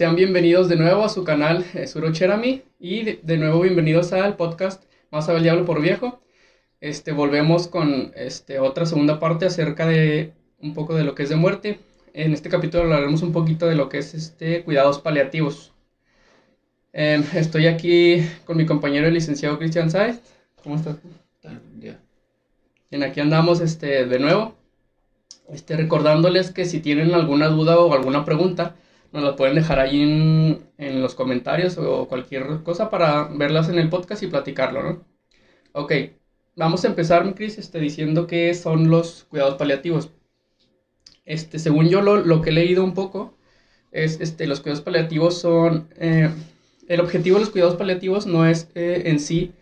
[0.00, 4.14] Sean bienvenidos de nuevo a su canal eh, Suro Cherami y de, de nuevo bienvenidos
[4.14, 6.22] al podcast Más sabe el diablo por viejo.
[6.80, 11.28] Este, volvemos con este, otra segunda parte acerca de un poco de lo que es
[11.28, 11.80] de muerte.
[12.14, 15.74] En este capítulo hablaremos un poquito de lo que es este, cuidados paliativos.
[16.94, 20.18] Em, estoy aquí con mi compañero el licenciado Cristian Saez.
[20.62, 20.96] ¿Cómo estás?
[21.74, 24.54] Bien, aquí andamos este, de nuevo.
[25.50, 28.76] Este, recordándoles que si tienen alguna duda o alguna pregunta,
[29.12, 33.78] nos la pueden dejar ahí en, en, los comentarios o cualquier cosa para verlas en
[33.78, 35.04] el podcast y platicarlo, ¿no?
[35.72, 35.92] Ok,
[36.56, 40.10] vamos a empezar, mi Cris, este, diciendo qué son los cuidados paliativos.
[41.24, 43.36] Este, según yo lo, lo, que he leído un poco,
[43.92, 45.88] es, este, los cuidados paliativos son...
[45.96, 46.30] Eh,
[46.88, 49.52] el objetivo de los cuidados paliativos no es eh, en sí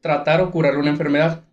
[0.00, 1.44] tratar o curar una enfermedad,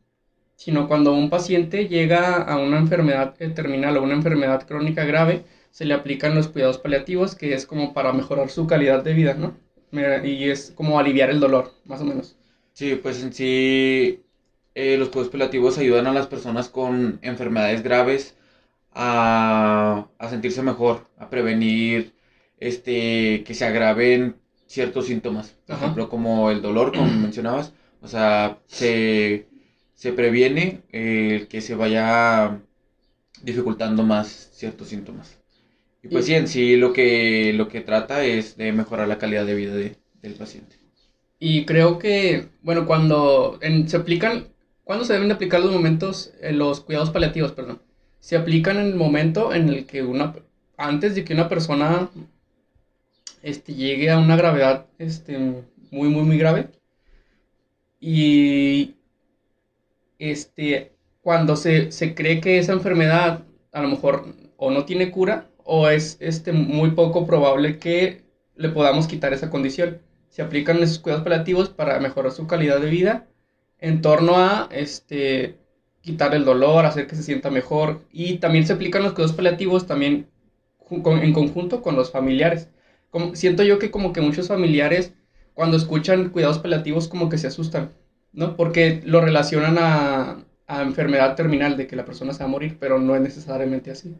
[0.55, 5.45] sino cuando un paciente llega a una enfermedad eh, terminal o una enfermedad crónica grave,
[5.75, 9.33] se le aplican los cuidados paliativos, que es como para mejorar su calidad de vida,
[9.33, 9.57] ¿no?
[10.23, 12.37] Y es como aliviar el dolor, más o menos.
[12.71, 14.23] Sí, pues en sí
[14.73, 18.37] eh, los cuidados paliativos ayudan a las personas con enfermedades graves
[18.93, 22.13] a, a sentirse mejor, a prevenir
[22.57, 24.37] este, que se agraven
[24.67, 25.57] ciertos síntomas.
[25.65, 25.85] Por Ajá.
[25.87, 27.73] ejemplo, como el dolor, como mencionabas.
[28.01, 29.45] O sea, se,
[29.93, 32.61] se previene eh, que se vaya
[33.43, 35.37] dificultando más ciertos síntomas.
[36.05, 39.43] Y pues sí, en sí lo que, lo que trata es de mejorar la calidad
[39.43, 40.75] de vida de, del paciente.
[41.39, 44.49] Y creo que, bueno, cuando en, se aplican,
[44.83, 47.81] ¿cuándo se deben de aplicar los momentos, eh, los cuidados paliativos, perdón?
[48.19, 50.35] Se aplican en el momento en el que una,
[50.77, 52.11] antes de que una persona
[53.41, 55.39] este, llegue a una gravedad este,
[55.89, 56.67] muy, muy, muy grave.
[57.99, 58.93] Y
[60.19, 60.91] este,
[61.21, 65.89] cuando se, se cree que esa enfermedad a lo mejor o no tiene cura o
[65.89, 68.23] es este, muy poco probable que
[68.55, 69.99] le podamos quitar esa condición.
[70.29, 73.27] Se aplican esos cuidados paliativos para mejorar su calidad de vida
[73.79, 75.57] en torno a este,
[76.01, 78.01] quitar el dolor, hacer que se sienta mejor.
[78.11, 80.27] Y también se aplican los cuidados paliativos también
[80.89, 82.69] en conjunto con los familiares.
[83.33, 85.13] Siento yo que como que muchos familiares
[85.53, 87.91] cuando escuchan cuidados paliativos como que se asustan,
[88.33, 88.55] ¿no?
[88.57, 92.77] Porque lo relacionan a, a enfermedad terminal, de que la persona se va a morir,
[92.79, 94.15] pero no es necesariamente así.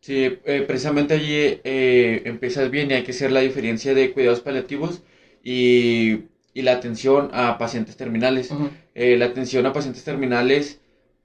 [0.00, 4.40] Sí, eh, precisamente allí eh, empiezas bien y hay que hacer la diferencia de cuidados
[4.40, 5.02] paliativos
[5.42, 6.20] y,
[6.54, 8.50] y la atención a pacientes terminales.
[8.50, 8.70] Uh -huh.
[8.94, 10.80] eh, la atención a pacientes terminales,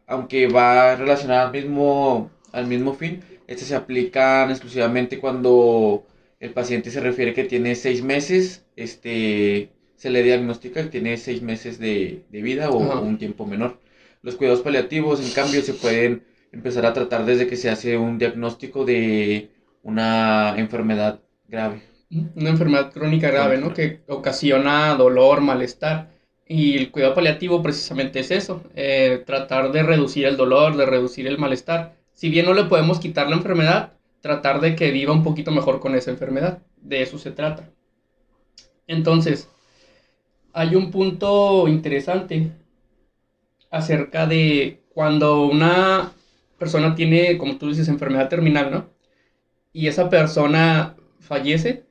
[0.08, 6.06] aunque va relacionada al mismo, al mismo fin, estas se aplican exclusivamente cuando
[6.40, 11.42] el paciente se refiere que tiene seis meses, este, se le diagnostica que tiene seis
[11.42, 12.98] meses de, de vida o, uh -huh.
[13.00, 13.80] o un tiempo menor.
[14.24, 18.18] Los cuidados paliativos, en cambio, se pueden empezar a tratar desde que se hace un
[18.18, 21.82] diagnóstico de una enfermedad grave.
[22.36, 23.74] Una enfermedad crónica grave, ¿no?
[23.74, 26.12] Que ocasiona dolor, malestar.
[26.48, 31.26] Y el cuidado paliativo precisamente es eso, eh, tratar de reducir el dolor, de reducir
[31.26, 31.96] el malestar.
[32.14, 35.80] Si bien no le podemos quitar la enfermedad, tratar de que viva un poquito mejor
[35.80, 36.62] con esa enfermedad.
[36.78, 37.70] De eso se trata.
[38.86, 39.50] Entonces,
[40.52, 42.52] hay un punto interesante
[43.72, 46.12] acerca de cuando una
[46.64, 48.90] persona tiene, como tú dices, enfermedad terminal, ¿no?
[49.74, 51.86] Y esa persona fallece,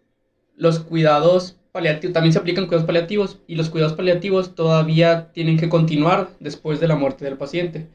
[0.57, 5.69] los cuidados paliativos, también se aplican cuidados paliativos, y los cuidados paliativos todavía tienen que
[5.69, 7.89] continuar después de la muerte del paciente,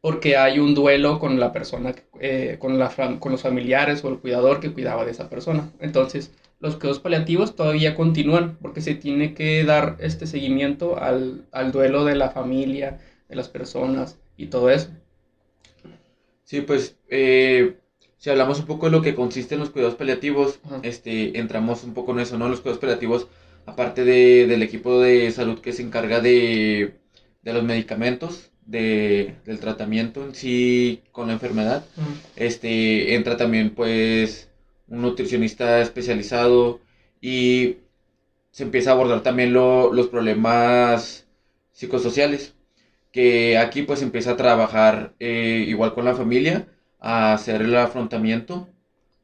[0.00, 2.78] porque hay un duelo con la persona, eh, con,
[3.18, 5.70] con los familiares o el cuidador que cuidaba de esa persona.
[5.80, 11.72] Entonces, los cuidados paliativos todavía continúan, porque se tiene que dar este seguimiento al, al
[11.72, 12.98] duelo de la familia,
[13.28, 14.90] de las personas y todo eso.
[16.46, 17.76] Sí, pues eh,
[18.18, 20.80] si hablamos un poco de lo que consiste en los cuidados paliativos, Ajá.
[20.82, 22.48] este, entramos un poco en eso, ¿no?
[22.48, 23.28] Los cuidados paliativos,
[23.66, 26.94] aparte de, del equipo de salud que se encarga de,
[27.42, 32.08] de los medicamentos, de, del tratamiento en sí con la enfermedad, Ajá.
[32.36, 34.48] este, entra también pues
[34.88, 36.80] un nutricionista especializado
[37.20, 37.78] y
[38.52, 41.26] se empieza a abordar también lo, los problemas
[41.72, 42.55] psicosociales
[43.16, 46.68] que aquí pues empieza a trabajar eh, igual con la familia,
[47.00, 48.68] a hacer el afrontamiento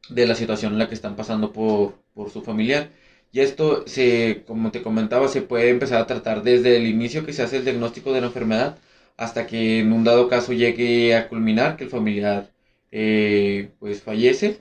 [0.08, 2.90] de la situación en la que están pasando por, por su familiar.
[3.32, 7.34] Y esto, se, como te comentaba, se puede empezar a tratar desde el inicio que
[7.34, 8.78] se hace el diagnóstico de la enfermedad
[9.18, 12.50] hasta que en un dado caso llegue a culminar que el familiar
[12.90, 14.58] eh, pues fallece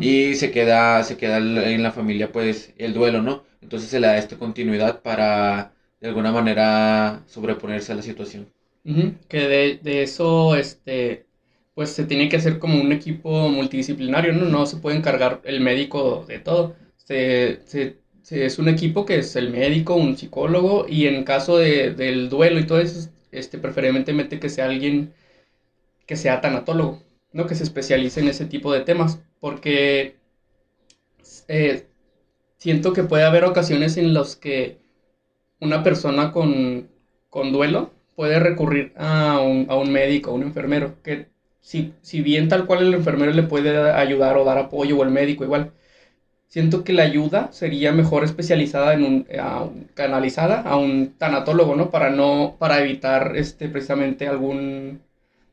[0.00, 3.44] y se queda, se queda en la familia pues el duelo, ¿no?
[3.60, 8.48] Entonces se le da esta continuidad para de alguna manera sobreponerse a la situación.
[8.84, 11.26] Que de, de, eso, este,
[11.74, 14.46] pues se tiene que hacer como un equipo multidisciplinario, ¿no?
[14.46, 17.60] No se puede encargar el médico de todo, se,
[18.30, 22.60] es un equipo que es el médico, un psicólogo, y en caso de, del duelo
[22.60, 25.12] y todo eso, este, preferentemente que sea alguien
[26.06, 27.02] que sea tanatólogo,
[27.32, 27.46] ¿no?
[27.46, 30.16] Que se especialice en ese tipo de temas, porque
[31.48, 31.86] eh,
[32.56, 34.78] siento que puede haber ocasiones en las que
[35.60, 36.88] una persona con,
[37.30, 41.28] con duelo puede recurrir a un, a un médico, a un enfermero, que
[41.60, 45.12] si, si bien tal cual el enfermero le puede ayudar o dar apoyo o el
[45.12, 45.70] médico igual,
[46.48, 49.26] siento que la ayuda sería mejor especializada en un,
[49.94, 51.92] canalizada a un tanatólogo, ¿no?
[51.92, 55.00] Para no, para evitar este precisamente algún,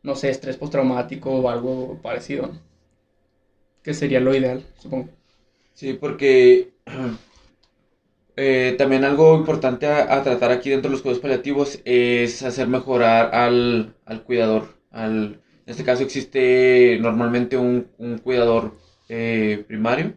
[0.01, 2.49] no sé, estrés postraumático o algo parecido,
[3.83, 5.09] Que sería lo ideal, supongo.
[5.75, 6.71] Sí, porque
[8.37, 13.33] eh, también algo importante a, tratar aquí dentro de los cuidados paliativos es hacer mejorar
[13.33, 13.95] al,
[14.25, 14.75] cuidador.
[14.91, 17.87] Al, en este caso existe normalmente un,
[18.23, 18.77] cuidador
[19.07, 20.13] eh, primario.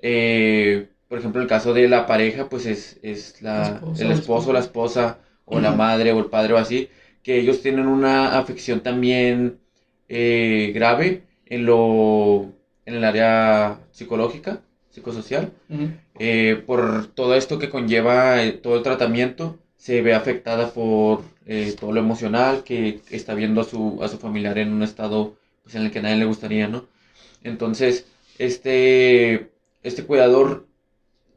[0.00, 4.52] Eh, por ejemplo, en el caso de la pareja, pues es, es la, el esposo,
[4.52, 6.88] la esposa, o la madre, o el padre, o así,
[7.22, 9.58] que ellos tienen una afección también
[10.08, 12.52] grave en, lo,
[12.86, 14.62] en el área psicológica
[14.92, 15.50] psicosocial.
[16.24, 21.74] Eh, por todo esto que conlleva eh, todo el tratamiento, se ve afectada por eh,
[21.80, 25.74] todo lo emocional que está viendo a su, a su familiar en un estado pues,
[25.74, 26.86] en el que a nadie le gustaría, ¿no?
[27.42, 28.06] Entonces,
[28.38, 29.50] este,
[29.82, 30.68] este cuidador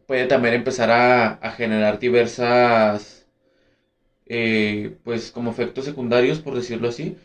[0.08, 3.26] puede también empezar a, a generar diversas,
[5.04, 7.18] pues como efectos secundarios, por decirlo así.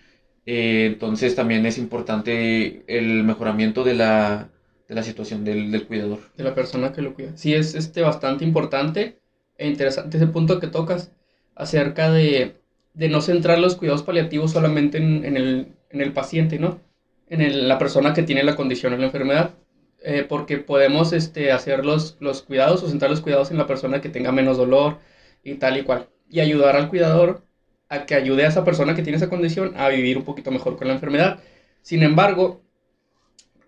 [0.46, 4.50] entonces también es importante el mejoramiento de la,
[4.90, 6.18] de la situación del, del, cuidador.
[6.36, 7.30] De la persona que lo cuida.
[7.36, 9.20] Sí, es este, bastante importante
[9.56, 11.12] e interesante ese punto que tocas
[11.54, 12.56] acerca de,
[12.94, 16.80] de no centrar los cuidados paliativos solamente en, en, el, en el, paciente, ¿no?
[17.28, 19.54] En el, la persona que tiene la condición o la enfermedad.
[20.02, 24.00] Eh, porque podemos este, hacer los, los cuidados o centrar los cuidados en la persona
[24.00, 24.98] que tenga menos dolor
[25.44, 26.08] y tal y cual.
[26.28, 27.44] Y ayudar al cuidador
[27.88, 30.76] a que ayude a esa persona que tiene esa condición a vivir un poquito mejor
[30.76, 31.38] con la enfermedad.
[31.82, 32.64] Sin embargo,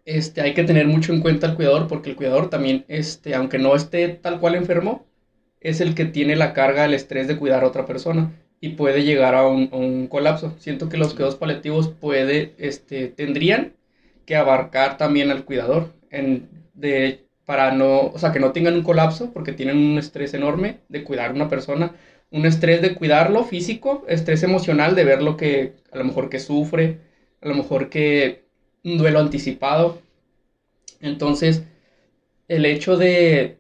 [0.05, 3.59] este, hay que tener mucho en cuenta al cuidador porque el cuidador también, este, aunque
[3.59, 5.07] no esté tal cual enfermo,
[5.61, 9.05] es el que tiene la carga, el estrés de cuidar a otra persona y puede
[9.05, 10.55] llegar a un, colapso.
[10.59, 13.75] Siento que los cuidados paliativos puede, este, tendrían
[14.27, 18.83] que abarcar también al cuidador en, de, para no, o sea, que no tengan un
[18.83, 21.95] colapso porque tienen un estrés enorme de cuidar a una persona,
[22.31, 26.41] un estrés de cuidarlo físico, estrés emocional de ver lo que a lo mejor que
[26.41, 27.01] sufre,
[27.41, 28.45] a lo mejor que
[28.85, 30.01] un duelo anticipado.
[31.01, 31.65] Entonces,
[32.49, 33.59] el hecho de,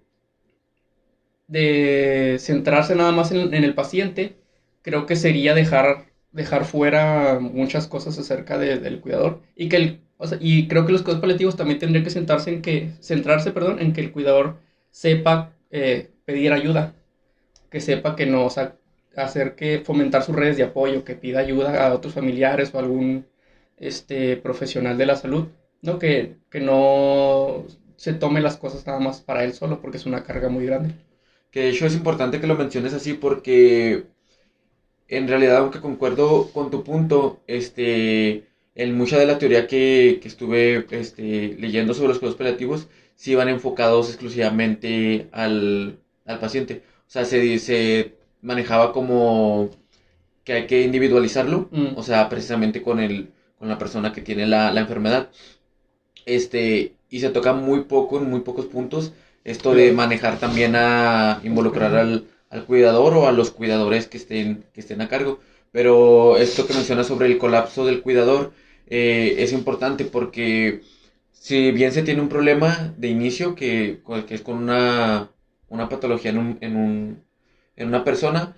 [1.48, 4.36] de centrarse nada más en, el paciente,
[4.82, 9.42] creo que sería dejar, dejar fuera muchas cosas acerca del cuidador.
[9.56, 10.00] Y, que
[10.40, 13.92] y creo que los cuidados paliativos también tendrían que sentarse en que, centrarse perdón, en
[13.92, 14.58] que el cuidador
[14.90, 16.94] sepa eh, pedir ayuda,
[17.70, 18.50] que sepa que no, o
[19.16, 23.26] hacer que fomentar sus redes de apoyo, que pida ayuda a otros familiares o algún
[23.82, 25.48] este, profesional de la salud,
[25.82, 25.98] ¿no?
[25.98, 30.24] Que, que no se tome las cosas nada más para él solo, porque es una
[30.24, 30.94] carga muy grande.
[31.50, 34.06] Que de hecho es importante que lo menciones así porque
[35.08, 40.28] en realidad, aunque concuerdo con tu punto, este, en mucha de la teoría que, que
[40.28, 46.82] estuve este, leyendo sobre los cuidados paliativos, sí van enfocados exclusivamente al, al paciente.
[47.08, 49.70] O sea, se, se manejaba como
[50.44, 51.96] que hay que individualizarlo, mm.
[51.96, 55.30] o sea, precisamente con el, con la persona que tiene la, enfermedad.
[56.26, 59.12] Este, y se toca muy poco, en muy pocos puntos,
[59.44, 62.26] esto de manejar también a involucrar al,
[62.66, 65.38] cuidador o a los cuidadores que estén, que estén a cargo.
[65.70, 68.52] Pero esto que menciona sobre el colapso del cuidador
[68.88, 70.80] eh, es importante porque
[71.30, 75.30] si bien se tiene un problema de inicio que, que es con una,
[75.68, 77.22] una patología en, un, en, un,
[77.76, 78.56] en una persona,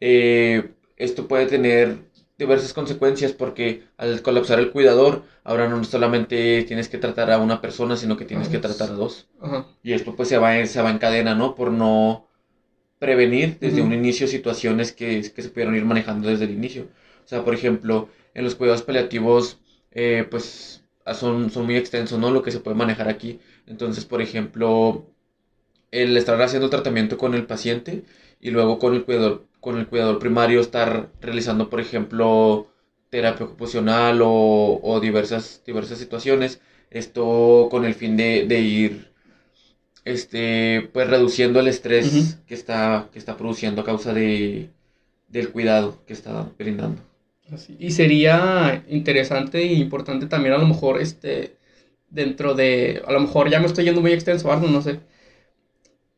[0.00, 2.07] eh, esto puede tener
[2.38, 7.60] diversas consecuencias porque al colapsar el cuidador, ahora no solamente tienes que tratar a una
[7.60, 9.28] persona, sino que tienes que tratar a dos.
[9.82, 11.56] Y esto pues se va, se va en cadena, ¿no?
[11.56, 12.28] Por no
[13.00, 16.88] prevenir desde un inicio situaciones que, que, se pudieron ir manejando desde el inicio.
[17.24, 19.58] O sea, por ejemplo, en los cuidados paliativos,
[19.90, 22.30] eh, pues son, son muy extensos, ¿no?
[22.30, 23.40] Lo que se puede manejar aquí.
[23.66, 25.06] Entonces, por ejemplo,
[25.90, 28.04] el estar haciendo tratamiento con el paciente
[28.40, 32.68] y luego con el cuidador con el cuidador primario estar realizando, por ejemplo,
[33.10, 36.60] terapia ocupacional o, diversas, diversas situaciones.
[36.90, 39.12] Esto con el fin de, ir
[40.04, 44.70] este, pues reduciendo el estrés que, está, que está produciendo a causa de,
[45.28, 47.02] del cuidado que está brindando.
[47.78, 51.56] Y sería interesante e importante también a lo mejor este
[52.10, 55.00] dentro de, a lo mejor ya me estoy yendo muy extenso, no sé,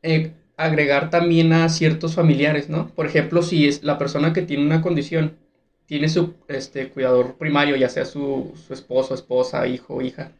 [0.02, 0.32] eh,
[0.64, 2.88] agregar también a ciertos familiares, ¿no?
[2.94, 5.36] Por ejemplo, si es la persona que tiene una condición,
[5.86, 10.32] tiene su este, cuidador primario, ya sea su, su esposo, esposa, hijo, hija,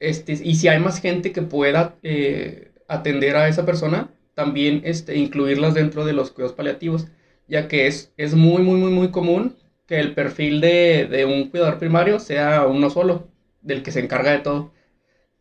[0.00, 5.16] este, y si hay más gente que pueda eh, atender a esa persona, también este,
[5.16, 7.06] incluirlas dentro de los cuidados paliativos,
[7.48, 9.56] ya que es, es muy, muy, muy, muy común
[9.86, 13.28] que el perfil de, de un cuidador primario sea uno solo,
[13.60, 14.72] del que se encarga de todo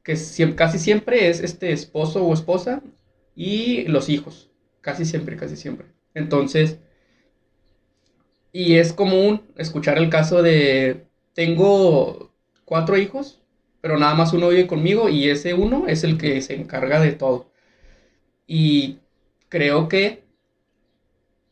[0.03, 0.15] que
[0.55, 2.81] casi siempre es este esposo o esposa
[3.35, 4.49] y los hijos.
[4.81, 5.87] Casi siempre, casi siempre.
[6.13, 6.79] Entonces,
[8.51, 12.31] y es común escuchar el caso de, tengo
[12.65, 13.41] cuatro hijos,
[13.81, 17.13] pero nada más uno vive conmigo y ese uno es el que se encarga de
[17.13, 17.51] todo.
[18.47, 18.99] Y
[19.49, 20.23] creo que,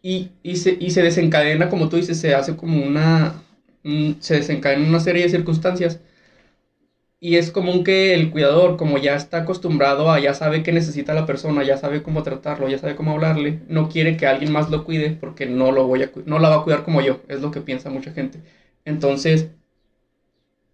[0.02, 3.44] y, se, y se desencadena, como tú dices, se hace como una,
[4.20, 6.00] se desencadena una serie de circunstancias
[7.22, 11.14] y es común que el cuidador, como ya está acostumbrado a, ya sabe qué necesita
[11.14, 14.70] la persona, ya sabe cómo tratarlo, ya sabe cómo hablarle, no quiere que alguien más
[14.70, 17.42] lo cuide porque no, lo voy a, no la va a cuidar como yo, es
[17.42, 18.40] lo que piensa mucha gente.
[18.86, 19.50] Entonces,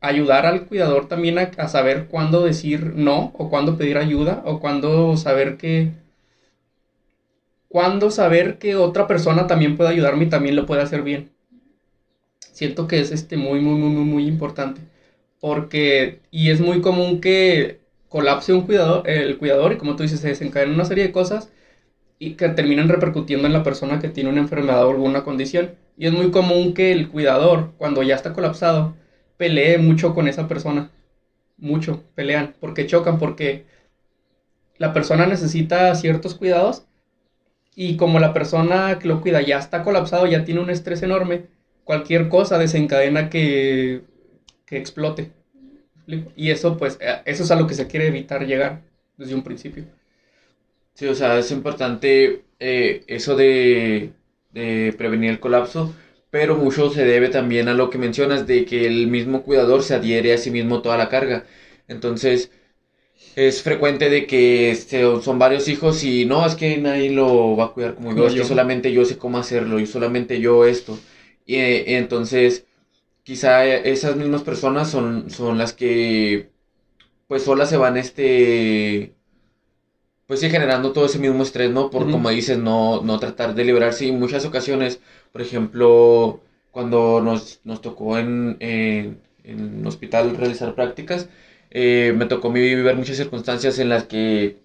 [0.01, 5.17] ayudar al cuidador también a, saber cuándo decir no, o cuándo pedir ayuda, o cuándo
[5.17, 5.91] saber que...
[7.67, 11.31] Cuándo saber que otra persona también puede ayudarme y también lo puede hacer bien.
[12.39, 14.81] Siento que es este muy, muy, muy, muy, muy importante
[15.39, 20.19] porque, y es muy común que colapse un cuidador, el cuidador y como tú dices,
[20.19, 21.51] se desencadena una serie de cosas
[22.19, 25.75] y que terminan repercutiendo en la persona que tiene una enfermedad o alguna condición.
[25.97, 28.95] Y es muy común que el cuidador, cuando ya está colapsado,
[29.37, 30.91] pelee mucho con esa persona.
[31.57, 33.65] Mucho, pelean, porque chocan, porque
[34.77, 36.85] la persona necesita ciertos cuidados
[37.75, 41.47] y como la persona que lo cuida ya está colapsado, ya tiene un estrés enorme,
[41.83, 44.03] cualquier cosa desencadena que
[44.65, 45.31] que explote.
[46.35, 48.81] Y eso, pues, eh, eso es a lo que se quiere evitar llegar
[49.17, 49.85] desde un principio.
[50.93, 54.11] Sí, o sea, es importante eh, eso de,
[54.97, 55.93] prevenir el colapso,
[56.29, 59.95] pero mucho se debe también a lo que mencionas de que el mismo cuidador se
[59.95, 61.45] adhiere a sí mismo toda la carga.
[61.87, 62.51] Entonces,
[63.35, 64.75] es frecuente de que
[65.21, 68.33] son varios hijos y no, es que nadie lo va a cuidar como, yo, es
[68.33, 70.97] que solamente yo sé cómo hacerlo y solamente yo esto.
[71.45, 72.65] Y, y entonces
[73.25, 76.51] quizá esas mismas personas son, son las que
[77.27, 79.15] pues solas se van este
[80.27, 81.89] pues sí generando todo ese mismo estrés, ¿no?
[81.89, 84.05] Por como dices, no, no tratar de liberarse.
[84.05, 84.99] Y en muchas ocasiones,
[85.31, 86.41] por ejemplo,
[86.71, 91.29] cuando nos, nos tocó en, en, en hospital realizar prácticas,
[91.69, 94.57] eh, me tocó vivir muchas circunstancias en las que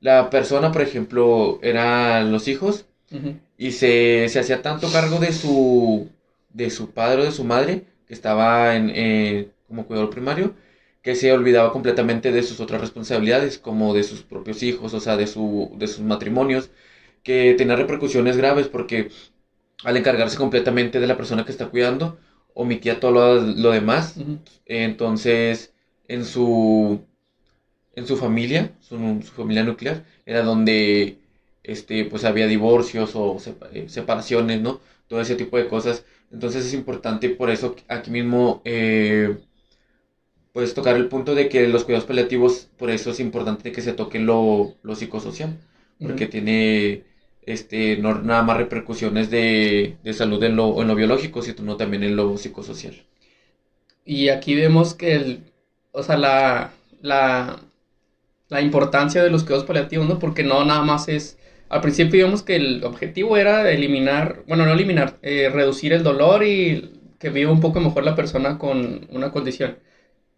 [0.00, 2.86] la persona, por ejemplo, eran los hijos
[3.58, 6.10] y se, se hacía tanto cargo de su
[6.52, 10.54] de su padre o de su madre, que estaba en, eh, como cuidador primario,
[11.02, 15.16] que se olvidaba completamente de sus otras responsabilidades, como de sus propios hijos, o sea,
[15.16, 16.70] de, su, de sus matrimonios,
[17.22, 19.10] que tenía repercusiones graves porque
[19.84, 22.18] al encargarse completamente de la persona que está cuidando,
[22.54, 24.16] omitía todo lo, demás.
[24.66, 25.72] Entonces,
[26.08, 27.00] en su,
[27.94, 31.18] en su familia, su, su, familia nuclear, era donde
[31.62, 33.38] este, pues había divorcios o
[33.72, 34.80] eh, separaciones, ¿no?
[35.08, 36.04] Todo ese tipo de cosas.
[36.30, 39.36] Entonces es importante por eso aquí mismo eh,
[40.52, 43.92] puedes tocar el punto de que los cuidados paliativos, por eso es importante que se
[43.92, 45.58] toque lo, psicosocial,
[45.98, 47.04] porque tiene
[47.42, 52.16] este, no nada más repercusiones de, salud en lo, en lo biológico, sino también en
[52.16, 52.94] lo psicosocial.
[54.04, 55.52] Y aquí vemos que el,
[55.92, 57.60] o sea, la, la,
[58.48, 60.18] la importancia de los cuidados paliativos, ¿no?
[60.18, 61.38] Porque no nada más es
[61.70, 66.44] al principio vimos que el objetivo era eliminar, bueno, no eliminar, eh, reducir el dolor
[66.44, 69.78] y que viva un poco mejor la persona con una condición.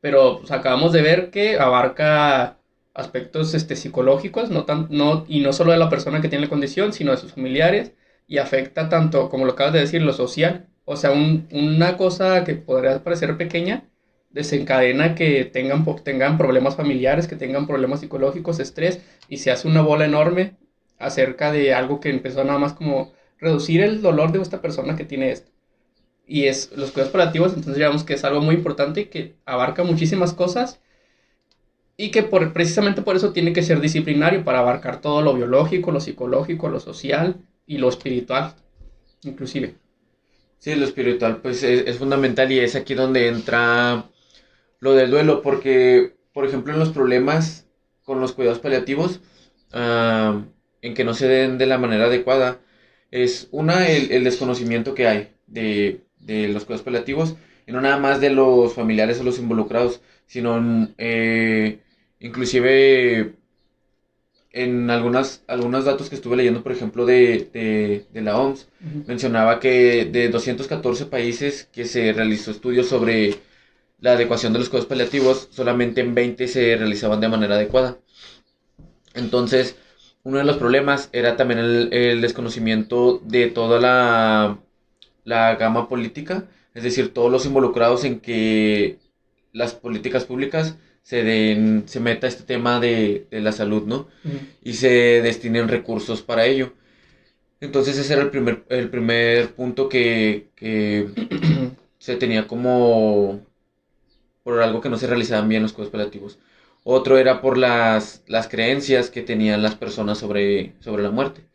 [0.00, 2.58] Pero pues, acabamos de ver que abarca
[2.94, 6.50] aspectos este, psicológicos, no tan, no, y no solo de la persona que tiene la
[6.50, 7.92] condición, sino de sus familiares,
[8.26, 10.68] y afecta tanto, como lo acabas de decir, lo social.
[10.84, 13.84] O sea, una cosa que podría parecer pequeña,
[14.30, 19.82] desencadena que tengan, tengan problemas familiares, que tengan problemas psicológicos, estrés, y se hace una
[19.82, 20.56] bola enorme
[21.02, 25.04] acerca de algo que empezó nada más como reducir el dolor de esta persona que
[25.04, 25.50] tiene esto.
[26.26, 30.32] Y es los cuidados paliativos, entonces digamos que es algo muy importante que abarca muchísimas
[30.32, 30.80] cosas
[31.97, 35.90] y que por, precisamente por eso tiene que ser disciplinario para abarcar todo lo biológico,
[35.90, 38.54] lo psicológico, lo social y lo espiritual,
[39.23, 39.75] inclusive.
[40.59, 44.04] Sí, lo espiritual pues es, fundamental y es aquí donde entra
[44.78, 47.66] lo del duelo, porque por ejemplo en los problemas
[48.04, 49.21] con los cuidados paliativos,
[49.75, 50.42] uh,
[50.82, 52.60] en que no se den de la manera adecuada.
[53.10, 57.36] Es una, el, desconocimiento que hay de, los cuidados paliativos,
[57.66, 61.78] y no nada más de los familiares o los involucrados, sino eh,
[62.20, 63.34] inclusive
[64.50, 68.68] en algunas, algunos datos que estuve leyendo, por ejemplo, de, la OMS,
[69.06, 73.36] mencionaba que de 214 países que se realizó estudios sobre
[74.00, 77.98] la adecuación de los cuidados paliativos, solamente en 20 se realizaban de manera adecuada.
[79.14, 79.76] Entonces,
[80.24, 84.58] uno de los problemas era también el, desconocimiento de toda la,
[85.24, 88.98] la gama política, es decir, todos los involucrados en que
[89.52, 94.08] las políticas públicas se, den, se meta este tema de, la salud, ¿no?
[94.62, 94.88] Y se
[95.22, 96.72] destinen recursos para ello.
[97.60, 101.08] Entonces ese era el primer, el primer punto que, que
[101.98, 103.40] se tenía como
[104.42, 106.38] por algo que no se realizaban bien los cuidados paliativos.
[106.84, 111.46] Otro era por las, las creencias que tenían las personas sobre, sobre la muerte.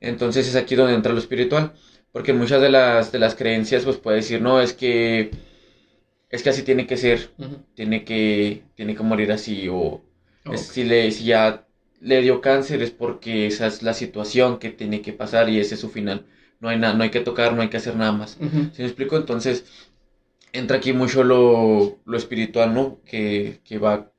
[0.00, 1.72] Entonces es aquí donde entra lo espiritual.
[2.12, 5.30] Porque muchas de las, de las creencias, pues puede decir, no, es que
[6.30, 7.30] es que así tiene que ser,
[7.74, 10.02] tiene, que, tiene que morir así, o
[10.54, 11.66] si, le, si ya
[12.00, 15.74] le dio cáncer es porque esa es la situación que tiene que pasar y ese
[15.74, 16.24] es su final.
[16.60, 18.38] No hay, nada no hay que tocar, no hay que hacer nada más.
[18.40, 19.16] ¿Sí me explico?
[19.16, 19.64] Entonces,
[20.52, 23.00] entra aquí mucho lo, lo espiritual, ¿no?
[23.04, 24.12] Que, que, va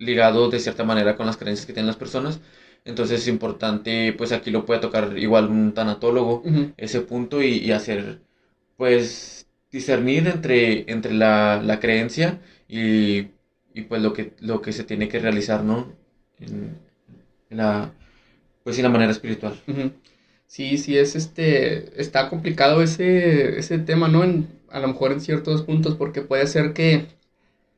[0.00, 2.40] ligado de cierta manera con las creencias que tienen las personas.
[2.84, 6.42] Entonces es importante, pues aquí lo puede tocar igual un tanatólogo,
[6.78, 8.22] ese punto, y, y hacer,
[8.76, 13.28] pues, discernir entre, entre la, la creencia y,
[13.74, 15.92] y, pues lo que, lo que se tiene que realizar, ¿no?
[16.40, 16.78] En,
[17.50, 17.92] la,
[18.64, 19.54] pues en la manera espiritual.
[20.46, 24.24] Sí, sí, es este, está complicado ese, ese tema, ¿no?
[24.24, 27.06] En, a lo mejor en ciertos puntos, porque puede ser que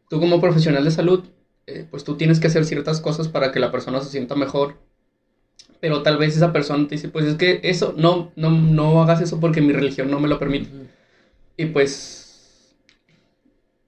[0.08, 1.24] tú como profesional de salud,
[1.66, 4.76] eh, pues tú tienes que hacer ciertas cosas para que la persona se sienta mejor,
[5.80, 9.20] pero tal vez esa persona te dice, pues es que eso, no, no, no hagas
[9.20, 10.68] eso porque mi religión no me lo permite.
[11.56, 12.76] Y pues,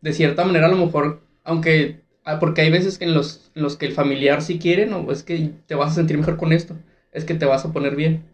[0.00, 3.76] de cierta manera a lo mejor, aunque, ah, porque hay veces que en los, los
[3.76, 6.76] que el familiar sí quiere, no, es que te vas a sentir mejor con esto,
[7.12, 8.24] es que te vas a poner bien.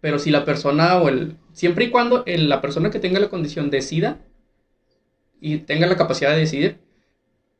[0.00, 3.70] Pero si la persona o el, siempre y cuando la persona que tenga la condición
[3.70, 4.18] decida
[5.40, 6.78] y tenga la capacidad de decidir,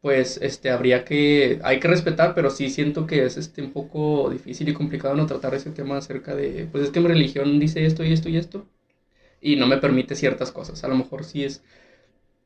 [0.01, 4.31] pues este habría que hay que respetar, pero sí siento que es este un poco
[4.31, 7.85] difícil y complicado no tratar ese tema acerca de pues es que mi religión dice
[7.87, 8.67] esto y esto y esto
[9.41, 10.85] y no me permite ciertas cosas.
[10.85, 11.63] A lo mejor sí es...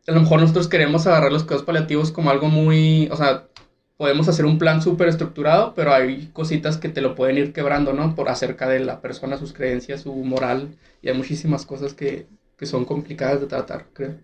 [0.07, 3.09] A lo mejor nosotros queremos agarrar los cuidados paliativos como algo muy...
[3.11, 3.49] O sea,
[3.97, 7.93] podemos hacer un plan súper estructurado, pero hay cositas que te lo pueden ir quebrando,
[7.93, 8.15] ¿no?
[8.15, 12.27] Por acerca de la persona, sus creencias, su moral, y hay muchísimas cosas que,
[12.59, 14.17] que son complicadas de tratar, creo.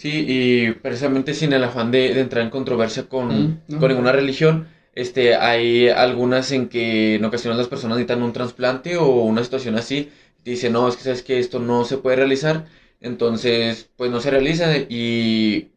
[0.00, 5.34] Sí, y precisamente sin el afán de, entrar en controversia con, con ninguna religión, este,
[5.36, 10.10] hay algunas en que en ocasiones las personas necesitan un trasplante o una situación así,
[10.42, 12.64] dice, no, es que sabes que esto no se puede realizar,
[13.02, 15.72] entonces pues no se realiza y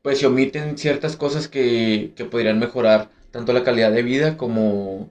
[0.00, 5.10] pues se omiten ciertas cosas que, que podrían mejorar tanto la calidad de vida como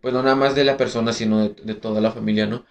[0.00, 2.66] pues no nada más de la persona, sino de, toda la familia, ¿no?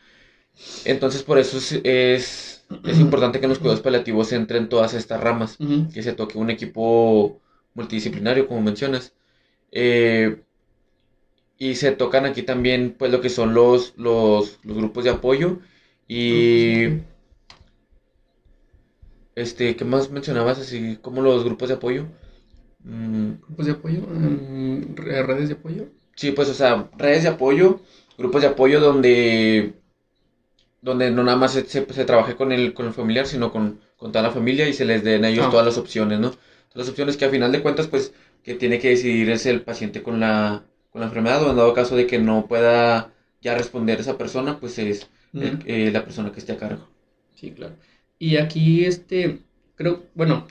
[0.85, 2.52] Entonces por eso es, es,
[2.99, 5.57] importante que en los cuidados paliativos entren todas estas ramas,
[5.93, 7.41] que se toque un equipo
[7.73, 9.13] multidisciplinario, como mencionas.
[9.71, 10.43] Eh,
[11.57, 15.59] y se tocan aquí también pues lo que son los, los, grupos de apoyo
[16.07, 16.99] y
[19.35, 22.05] este qué más mencionabas así como los grupos de apoyo
[22.83, 23.31] mm.
[23.47, 27.79] grupos de apoyo mm, redes de apoyo sí pues o sea redes de apoyo
[28.17, 29.73] grupos de apoyo donde
[30.83, 34.21] donde no nada más se, se, trabaje con el con el familiar sino con, toda
[34.21, 35.49] la familia y se les den a ellos ah.
[35.49, 38.79] todas las opciones no todas las opciones que a final de cuentas pues que tiene
[38.79, 42.05] que decidir es el paciente con la con la enfermedad o en dado caso de
[42.05, 46.57] que no pueda ya responder esa persona, pues es eh, la persona que esté a
[46.57, 46.87] cargo.
[47.35, 47.73] Sí, claro.
[48.19, 49.39] Y aquí, este,
[49.75, 50.47] creo, bueno,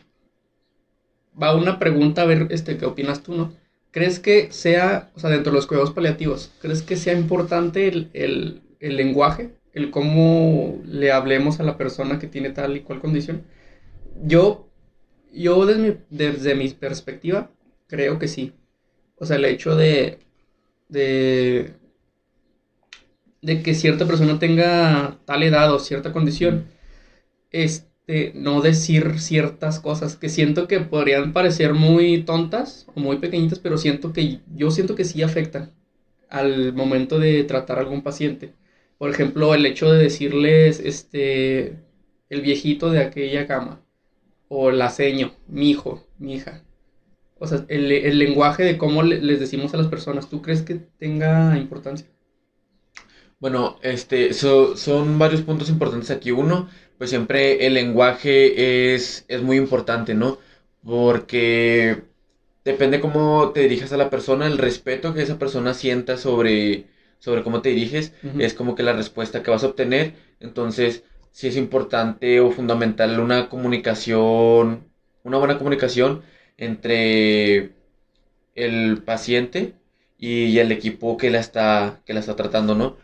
[1.41, 3.55] va una pregunta a ver, este, ¿qué opinas tú, no?
[3.93, 8.63] ¿Crees que sea, o sea, dentro de los cuidados paliativos, ¿crees que sea importante el,
[8.81, 9.51] lenguaje?
[9.73, 13.45] El cómo le hablemos a la persona que tiene tal y cual condición.
[14.23, 14.69] Yo,
[15.33, 17.51] yo desde mi, desde mi perspectiva,
[17.89, 18.55] creo que sí.
[19.17, 20.21] O sea, el hecho de,
[20.89, 21.75] de,
[23.43, 26.67] de que cierta persona tenga tal edad o cierta condición,
[27.51, 33.59] este, no decir ciertas cosas que siento que podrían parecer muy tontas o muy pequeñitas,
[33.61, 35.73] pero siento que yo siento que sí afectan
[36.31, 38.55] al momento de tratar a algún paciente.
[39.03, 41.77] Por ejemplo, el hecho de decirles este
[42.29, 43.81] el viejito de aquella cama
[44.47, 46.63] o la seño, mi hijo, mi hija
[47.43, 51.59] o sea, el, lenguaje de cómo les decimos a las personas, ¿tú crees que tenga
[51.59, 52.07] importancia?
[53.41, 56.31] Bueno, este, son varios puntos importantes aquí.
[56.31, 60.39] Uno, pues siempre el lenguaje es, es muy importante, ¿no?
[60.85, 62.05] Porque
[62.65, 66.85] depende cómo te dirijas a la persona, el respeto que esa persona sienta sobre,
[67.23, 70.15] sobre cómo te diriges, es como que la respuesta que vas a obtener.
[70.41, 74.89] Entonces, sí es importante o fundamental una comunicación,
[75.23, 76.23] una buena comunicación
[76.59, 77.71] entre
[78.57, 79.75] el paciente
[80.19, 82.97] y, el equipo que la está, que la está tratando, ¿no?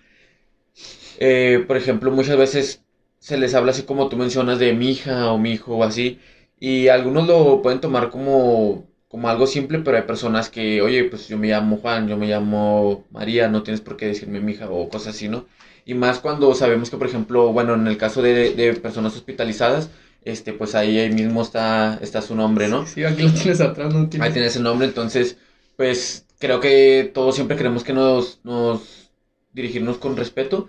[1.20, 2.82] Eh, por ejemplo, muchas veces
[3.20, 6.18] se les habla así como tú mencionas de mi hija o mi hijo o así,
[6.58, 11.28] y algunos lo pueden tomar como, como algo simple, pero hay personas que, oye, pues
[11.28, 14.70] yo me llamo Juan, yo me llamo María, no tienes por qué decirme mi hija
[14.70, 15.46] o cosas así, ¿no?
[15.84, 19.90] Y más cuando sabemos que, por ejemplo, bueno, en el caso de, de personas hospitalizadas,
[20.22, 22.84] este, pues ahí, ahí mismo está, está su nombre, ¿no?
[22.86, 25.38] Sí, aquí lo tienes atrás, no Ahí tienes el nombre, entonces,
[25.76, 29.10] pues creo que todos siempre queremos que nos, nos
[29.52, 30.68] dirigirnos con respeto.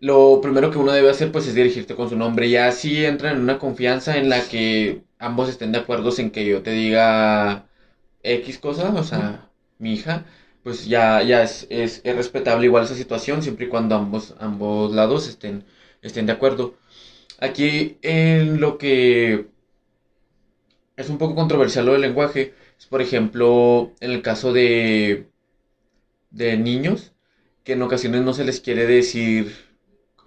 [0.00, 2.48] Lo primero que uno debe hacer, pues, es dirigirte con su nombre.
[2.50, 6.46] Ya así entran en una confianza en la que ambos estén de acuerdo en que
[6.46, 7.68] yo te diga
[8.22, 10.26] X cosa, o sea, mi hija,
[10.62, 14.92] pues ya, ya es, es, es, respetable igual esa situación, siempre y cuando ambos, ambos
[14.94, 15.64] lados estén,
[16.02, 16.76] estén de acuerdo.
[17.40, 19.48] Aquí en lo que
[20.96, 25.28] es un poco controversial lo del lenguaje es, por ejemplo, en el caso de,
[26.30, 27.12] de niños,
[27.64, 29.69] que en ocasiones no se les quiere decir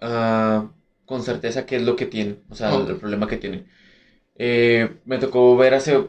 [0.04, 0.70] uh,
[1.06, 3.68] con certeza qué es lo que tienen, o sea, el, problema que tienen.
[4.36, 6.08] Eh, me tocó ver hace,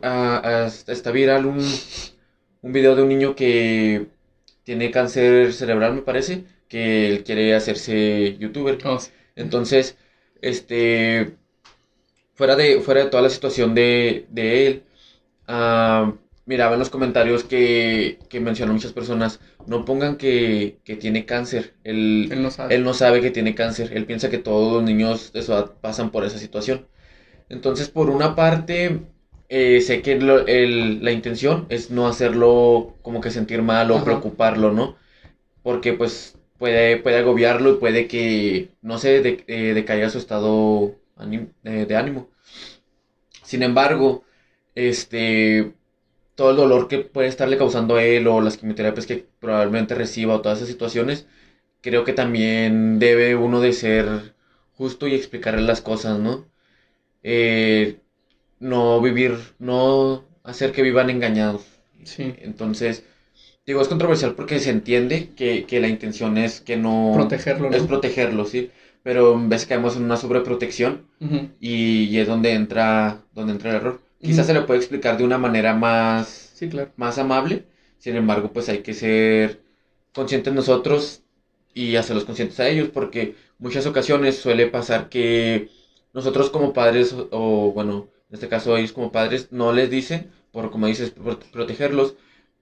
[0.88, 1.58] está viral un,
[2.62, 4.06] un video de un niño que
[4.64, 8.78] tiene cáncer cerebral, me parece, que él quiere hacerse youtuber.
[8.84, 8.98] Oh,
[9.36, 9.96] Entonces,
[10.42, 11.36] este,
[12.34, 14.82] fuera de, fuera de toda la situación de, de él,
[15.48, 21.24] uh, miraba en los comentarios que, que mencionan muchas personas, no pongan que, que tiene
[21.24, 22.74] cáncer, él, él, no sabe.
[22.74, 25.72] él no sabe que tiene cáncer, él piensa que todos los niños de su edad
[25.80, 26.86] pasan por esa situación.
[27.48, 29.00] Entonces, por una parte,
[29.48, 34.72] eh, sé que el, la intención es no hacerlo como que sentir mal o preocuparlo,
[34.72, 34.96] ¿no?
[35.62, 40.96] Porque pues puede, puede agobiarlo y puede que, no sé, de, eh, decaiga su estado
[41.64, 42.28] eh, de ánimo.
[43.42, 44.24] Sin embargo,
[44.74, 45.74] este,
[46.34, 50.34] todo el dolor que puede estarle causando a él o las quimioterapias que probablemente reciba
[50.34, 51.26] o todas esas situaciones,
[51.80, 54.34] creo que también debe uno de ser
[54.72, 56.46] justo y explicarle las cosas, ¿no?
[57.22, 58.00] Eh,
[58.60, 61.64] no vivir, no hacer que vivan engañados.
[62.04, 62.34] Sí.
[62.38, 63.04] Entonces,
[63.66, 67.12] Digo, es controversial porque se entiende que, la intención es que no...
[67.14, 67.76] Protegerlo, ¿no?
[67.76, 68.70] Es protegerlo, sí.
[69.02, 71.06] Pero en vez caemos en una sobreprotección
[71.60, 74.00] y, es donde entra, donde entra el error.
[74.24, 76.90] Quizás se le puede explicar de una manera más, sí, claro.
[76.96, 77.64] más amable.
[77.98, 79.60] Sin embargo, pues hay que ser
[80.12, 81.22] conscientes nosotros
[81.74, 85.68] y hacerlos conscientes a ellos porque muchas ocasiones suele pasar que
[86.12, 90.70] nosotros como padres o, bueno, en este caso ellos como padres no les dicen por
[90.70, 91.12] como dices
[91.52, 92.14] protegerlos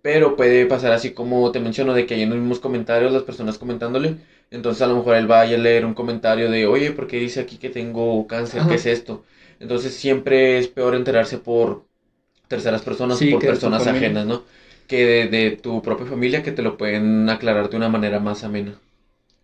[0.02, 3.22] pero puede pasar así como te menciono, de que hay en los mismos comentarios las
[3.22, 4.16] personas comentándole.
[4.50, 7.40] Entonces a lo mejor él vaya a leer un comentario de, oye, ¿por qué dice
[7.40, 8.62] aquí que tengo cáncer?
[8.68, 9.24] ¿Qué es esto?
[9.62, 11.86] Entonces siempre es peor enterarse por
[12.48, 14.42] terceras personas o por personas ajenas, ¿no?
[14.88, 18.78] Que de, tu propia familia que te lo pueden aclarar de una manera más amena.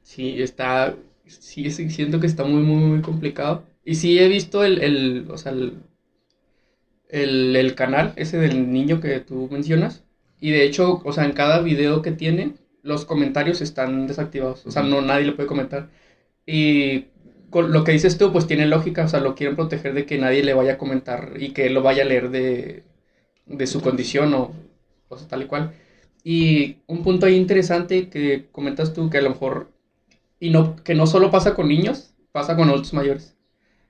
[0.03, 3.63] Sí, está, sí, siento que está muy, muy, muy complicado.
[3.85, 5.75] Y sí he visto el, el o sea, el,
[7.09, 10.03] el, el canal ese del niño que tú mencionas
[10.41, 14.67] y de hecho, o sea, en cada video que tiene, los comentarios están desactivados.
[14.67, 15.91] O sea, no nadie le puede comentar.
[16.47, 17.07] Y
[17.51, 19.05] con lo que dices tú, pues tiene lógica.
[19.05, 21.83] O sea, lo quieren proteger de que nadie le vaya a comentar y que lo
[21.83, 22.85] vaya a leer de,
[23.47, 24.53] de su condición o,
[25.09, 25.73] o tal y cual.
[26.25, 29.73] Y un punto ahí interesante que comentas tú, que a lo mejor,
[30.41, 33.37] y no, que no solo pasa con niños, pasa con adultos mayores.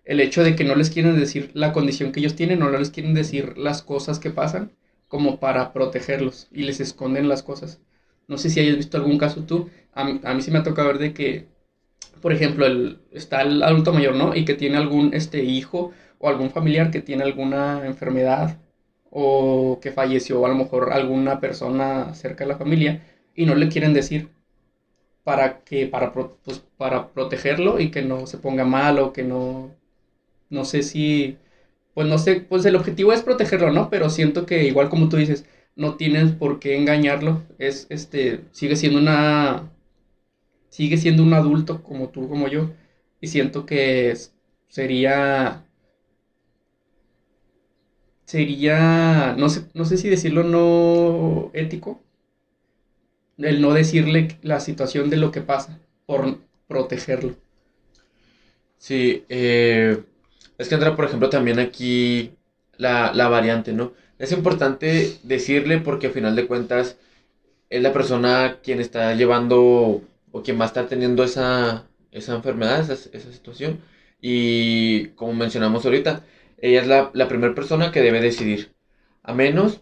[0.05, 2.91] El hecho de que no les quieren decir la condición que ellos tienen, no les
[2.91, 4.73] quieren decir las cosas que pasan
[5.09, 7.81] como para protegerlos y les esconden las cosas.
[8.29, 9.71] No sé si hayas visto algún caso tú.
[9.93, 11.49] A, mí sí me ha tocado ver de que,
[12.21, 14.35] por ejemplo, el, está el adulto mayor, ¿no?
[14.35, 18.59] Y que tiene algún este, hijo o algún familiar que tiene alguna enfermedad
[19.11, 23.03] o que falleció, a lo mejor alguna persona cerca de la familia,
[23.35, 24.31] y no le quieren decir
[25.25, 29.75] para que para, pues, para protegerlo y que no se ponga mal o que no
[30.51, 31.39] no sé si
[31.95, 33.91] pues no sé, pues el objetivo es protegerlo, ¿no?
[33.91, 38.77] Pero siento que igual como tú dices, no tienes por qué engañarlo, es este, sigue
[38.77, 39.71] siendo una,
[40.69, 42.71] sigue siendo un adulto como tú, como yo,
[43.21, 44.17] y siento que
[44.69, 45.65] sería,
[48.25, 52.03] sería, no sé, no sé si decirlo no ético,
[53.39, 57.37] el no decirle la situación de lo que pasa por protegerlo.
[58.79, 60.03] Sí, eh,
[60.57, 62.33] es que entra, por ejemplo, también aquí
[62.77, 63.93] la, variante, ¿no?
[64.19, 66.97] es importante decirle porque a final de cuentas
[67.71, 70.03] es la persona quien está llevando
[70.33, 73.81] o quien va a estar teniendo esa, esa enfermedad, esa, esa situación.
[74.21, 76.25] Y como mencionamos ahorita,
[76.59, 78.75] ella es la, la primera persona que debe decidir.
[79.23, 79.81] A menos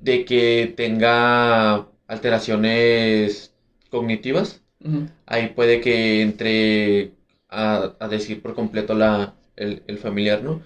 [0.00, 3.54] de que tenga alteraciones
[3.90, 4.62] cognitivas,
[5.26, 7.12] ahí puede que entre
[7.48, 10.62] a, a, decir por completo la, el, el familiar, ¿no?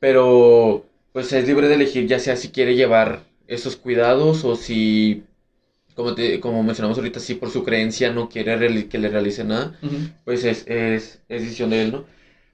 [0.00, 5.24] Pero pues es libre de elegir ya sea si quiere llevar esos cuidados o si,
[5.94, 9.78] como, te, como mencionamos ahorita, si por su creencia no quiere que le realice nada,
[10.24, 12.04] pues es, es, es, decisión de él, ¿no?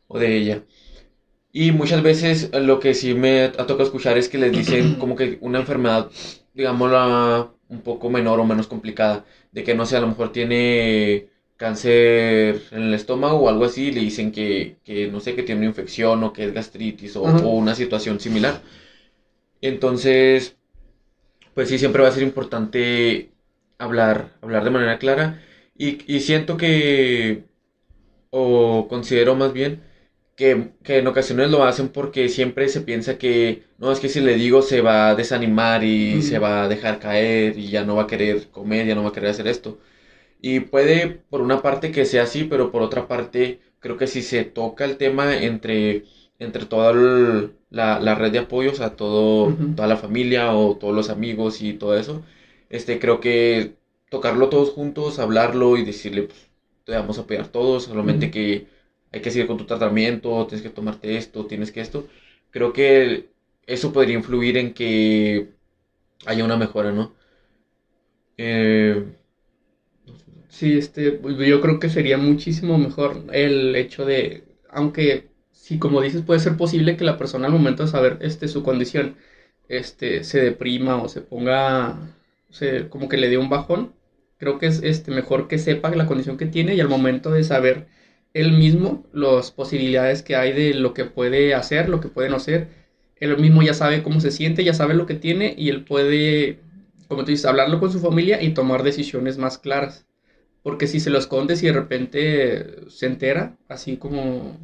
[0.09, 0.63] O de ella.
[1.53, 5.17] Y muchas veces lo que sí me ha tocado escuchar es que les dicen como
[5.17, 6.11] que una enfermedad,
[6.55, 11.29] digámosla, un poco menor o menos complicada, de que no sé, a lo mejor tiene
[11.57, 15.61] cáncer en el estómago o algo así, le dicen que, que no sé, que tiene
[15.61, 18.63] una infección o que es gastritis o, o, una situación similar.
[19.61, 20.57] Entonces,
[21.55, 23.30] pues sí, siempre va a ser importante
[23.81, 25.43] hablar, hablar de manera clara
[25.77, 27.45] y, y siento que,
[28.31, 29.83] o considero más bien,
[30.37, 34.21] que, que, en ocasiones lo hacen porque siempre se piensa que, no, es que si
[34.21, 36.23] le digo se va a desanimar y mm.
[36.23, 39.11] se va a dejar caer y ya no va a querer comer, ya no va
[39.11, 39.79] a querer hacer esto.
[40.41, 44.23] Y puede, por una parte, que sea así, pero por otra parte, creo que si
[44.23, 46.05] se toca el tema entre,
[46.39, 46.93] entre toda
[47.71, 51.75] la, la, red de apoyos, a todo, toda la familia o todos los amigos y
[51.75, 52.23] todo eso,
[52.71, 53.77] este, creo que
[54.11, 56.51] tocarlo todos juntos, hablarlo y decirle, pues,
[56.85, 58.69] te vamos a apoyar todos, solamente que
[59.13, 62.09] hay que seguir con tu tratamiento, tienes que tomarte esto, tienes que esto.
[62.51, 63.31] Creo que
[63.67, 65.51] eso podría influir en que
[66.27, 67.15] haya una mejora, ¿no?
[68.37, 69.05] Eh,
[70.49, 76.23] Sí, este, yo creo que sería muchísimo mejor el hecho de, aunque sí, como dices,
[76.23, 79.17] puede ser posible que la persona al momento de saber este, su condición,
[79.69, 81.99] este, se deprima o se ponga,
[82.91, 83.95] como que le dé un bajón,
[84.39, 87.45] creo que es este, mejor que sepa la condición que tiene y al momento de
[87.45, 87.87] saber
[88.35, 92.37] él mismo las posibilidades que hay de lo que puede hacer, lo que puede no
[92.37, 92.69] hacer,
[93.17, 96.61] él mismo ya sabe cómo se siente, ya sabe lo que tiene y él puede,
[97.09, 100.07] como tú dices, hablarlo con su familia y tomar decisiones más claras.
[100.63, 104.59] Porque si se lo escondes y de repente se entera, así como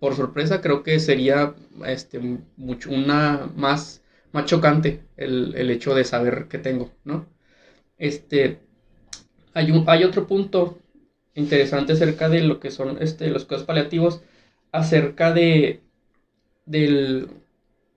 [0.00, 1.54] por sorpresa, creo que sería
[1.86, 2.20] este,
[2.56, 4.01] mucho, una más,
[4.32, 7.26] más chocante el, el hecho de saber que tengo, ¿no?
[7.98, 8.60] Este,
[9.54, 10.78] hay, un, hay otro punto
[11.34, 14.22] interesante acerca de lo que son este, los cuidados paliativos,
[14.72, 15.82] acerca de,
[16.66, 17.28] del,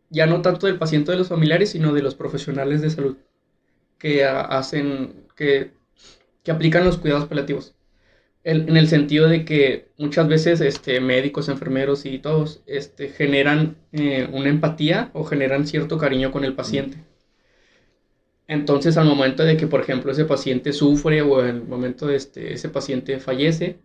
[0.09, 3.17] ya no tanto del paciente de los familiares, sino de los profesionales de salud
[3.99, 5.73] que hacen, que
[6.43, 7.75] que aplican los cuidados paliativos.
[8.45, 14.29] En el sentido de que muchas veces este, médicos, enfermeros y todos este, generan eh,
[14.31, 16.97] una empatía o generan cierto cariño con el paciente.
[18.47, 22.15] Entonces, al momento de que, por ejemplo, ese paciente sufre o en el momento de
[22.17, 23.79] este, ese paciente fallece,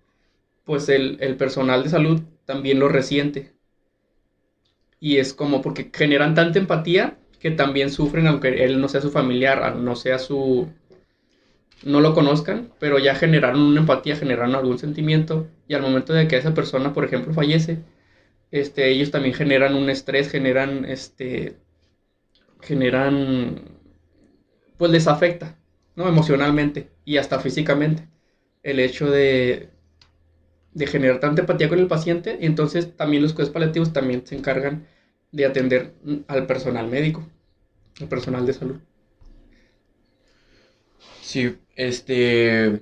[0.64, 3.54] pues el, el personal de salud también lo resiente.
[5.00, 9.10] Y es como porque generan tanta empatía que también sufren, aunque él no sea su
[9.10, 10.68] familiar, no sea su,
[11.84, 16.28] no lo conozcan, pero ya generaron una empatía, generaron algún sentimiento y al momento de
[16.28, 17.78] que esa persona, por ejemplo, fallece,
[18.50, 21.56] este, ellos también generan un estrés, generan, este,
[22.60, 23.60] generan,
[24.76, 25.56] pues les afecta,
[25.96, 26.08] ¿no?
[26.08, 28.08] Emocionalmente y hasta físicamente
[28.62, 29.70] el hecho de,
[30.72, 34.36] de generar tanta empatía con el paciente y entonces también los cuidados paliativos también se
[34.36, 34.86] encargan
[35.32, 35.94] de atender
[36.28, 37.26] al personal médico,
[38.00, 38.80] al personal de salud.
[41.30, 42.80] Sí, este,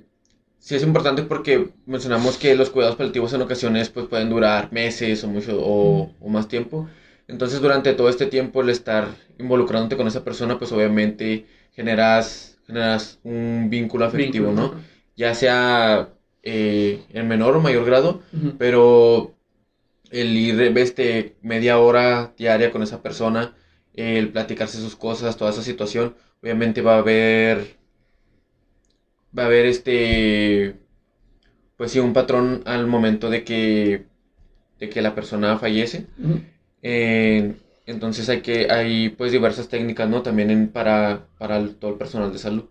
[0.59, 5.23] sí es importante porque mencionamos que los cuidados paliativos en ocasiones pues pueden durar meses
[5.23, 6.89] o mucho o, más tiempo.
[7.27, 9.09] Entonces durante todo este tiempo el estar
[9.39, 14.73] involucrándote con esa persona pues obviamente generas, generas un vínculo afectivo, ¿no?
[15.15, 16.09] Ya sea
[16.43, 18.23] eh, en menor o mayor grado,
[18.57, 19.35] pero
[20.11, 23.55] el ir este, media hora diaria con esa persona,
[23.93, 27.77] el platicarse sus cosas, toda esa situación, obviamente va a haber
[29.37, 30.77] va a haber este,
[31.77, 34.05] pues sí, un patrón al momento de que,
[34.79, 36.07] de que la persona fallece.
[36.83, 37.55] Eh,
[37.87, 40.23] entonces hay que, hay pues diversas técnicas, ¿no?
[40.23, 42.65] También para, para todo el personal de salud.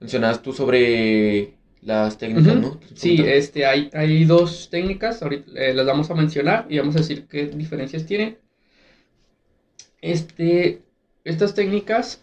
[0.00, 2.80] Mencionabas tú sobre las técnicas, ¿no?
[2.94, 6.98] Sí, este, hay, hay dos técnicas, ahorita eh, las vamos a mencionar y vamos a
[6.98, 8.38] decir qué diferencias tienen.
[10.00, 10.82] Este,
[11.24, 12.22] estas técnicas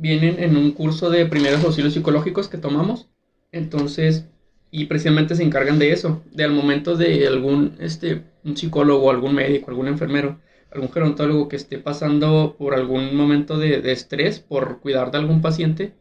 [0.00, 3.08] vienen en un curso de primeros auxilios psicológicos que tomamos.
[3.52, 4.26] Entonces,
[4.70, 9.34] y precisamente se encargan de eso, de al momento de algún, este, un psicólogo, algún
[9.34, 15.10] médico, algún enfermero, algún gerontólogo que esté pasando por algún momento de, estrés por cuidar
[15.10, 15.92] de algún paciente,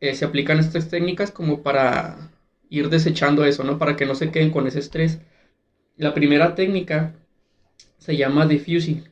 [0.00, 2.30] eh, se aplican estas técnicas como para
[2.68, 3.78] ir desechando eso, ¿no?
[3.78, 5.20] Para que no se queden con ese estrés.
[5.96, 7.14] La primera técnica
[7.98, 9.04] se llama diffusing.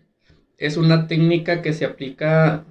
[0.59, 2.64] Es una técnica que se aplica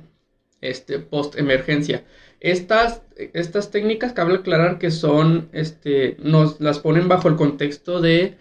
[0.62, 2.06] este, post emergencia.
[2.40, 8.36] Estas, estas técnicas, cabe aclarar que son, este, nos las ponen bajo el contexto de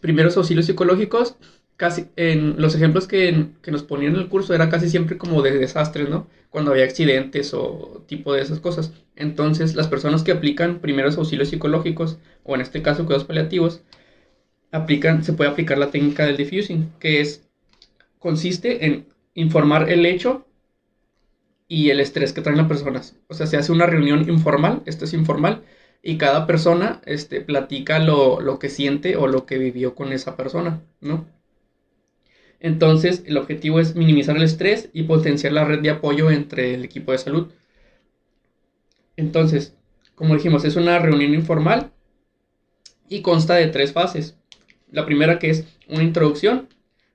[0.00, 1.36] primeros auxilios psicológicos.
[1.76, 5.58] Casi en los ejemplos que, nos ponían en el curso era casi siempre como de
[5.58, 6.26] desastres, ¿no?
[6.48, 8.92] Cuando había accidentes o tipo de esas cosas.
[9.14, 13.82] Entonces, las personas que aplican primeros auxilios psicológicos, o en este caso cuidados paliativos,
[14.70, 17.46] aplican, se puede aplicar la técnica del diffusing, que es,
[18.20, 20.45] consiste en informar el hecho
[21.68, 23.16] y el estrés que traen las personas.
[23.28, 25.64] O sea, se hace una reunión informal, esto es informal,
[26.02, 30.36] y cada persona este, platica lo, lo, que siente o lo que vivió con esa
[30.36, 31.26] persona, ¿no?
[32.60, 36.84] Entonces, el objetivo es minimizar el estrés y potenciar la red de apoyo entre el
[36.84, 37.48] equipo de salud.
[39.16, 39.76] Entonces,
[40.14, 41.92] como dijimos, es una reunión informal
[43.08, 44.36] y consta de tres fases.
[44.90, 46.68] La primera que es una introducción,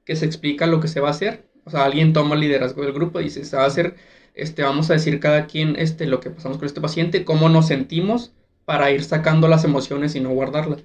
[0.05, 1.45] que se explica lo que se va a hacer.
[1.65, 3.95] O sea, alguien toma el liderazgo del grupo y dice, se va a hacer
[4.33, 7.67] este, vamos a decir cada quien este, lo que pasamos con este paciente, cómo nos
[7.67, 8.33] sentimos
[8.65, 10.83] para ir sacando las emociones y no guardarlas.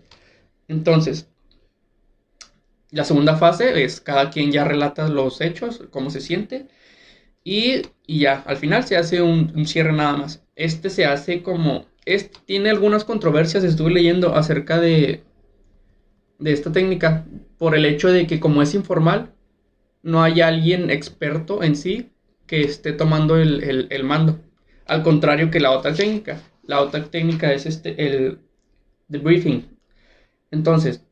[0.69, 1.29] Entonces,
[2.91, 6.67] la segunda fase es cada quien ya relata los hechos, cómo se siente.
[7.45, 10.43] Y, ya, al final se hace un, cierre nada más.
[10.57, 11.87] Este se hace como...
[12.45, 15.25] Tiene algunas controversias, estuve leyendo acerca de,
[16.39, 17.25] de esta técnica,
[17.59, 19.33] por el hecho de que como es informal,
[20.03, 22.11] no hay alguien experto en sí
[22.47, 24.41] que esté tomando el, mando.
[24.87, 26.41] Al contrario que la otra técnica.
[26.65, 28.39] La otra técnica es este, el
[29.09, 29.67] debriefing.
[30.51, 31.05] Entonces,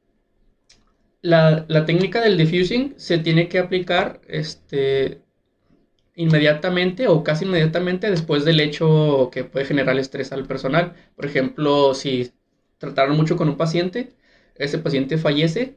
[1.23, 5.23] la, técnica del diffusing se tiene que aplicar este,
[6.15, 10.95] inmediatamente o casi inmediatamente después del hecho que puede generar estrés al personal.
[11.17, 12.33] Por ejemplo, si
[12.79, 14.15] trataron mucho con un paciente,
[14.57, 15.77] ese paciente fallece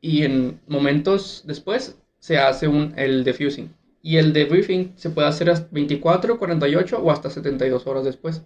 [0.00, 5.48] y en momentos después se hace un, el diffusing y el debriefing se puede hacer
[5.50, 8.42] hasta 24, 48 o hasta 72 horas después.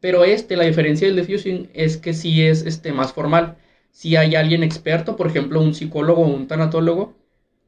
[0.00, 3.58] Pero este, la diferencia del diffusing es que si es este, más formal.
[3.90, 7.14] Si hay alguien experto, por ejemplo, un psicólogo o un tanatólogo,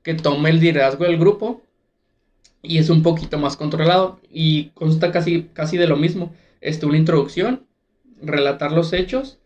[0.02, 1.62] que tome el liderazgo del grupo
[2.62, 6.32] y es un poquito más controlado y consta casi, casi de lo mismo.
[6.60, 7.66] Este, una introducción,
[8.22, 9.38] relatar los hechos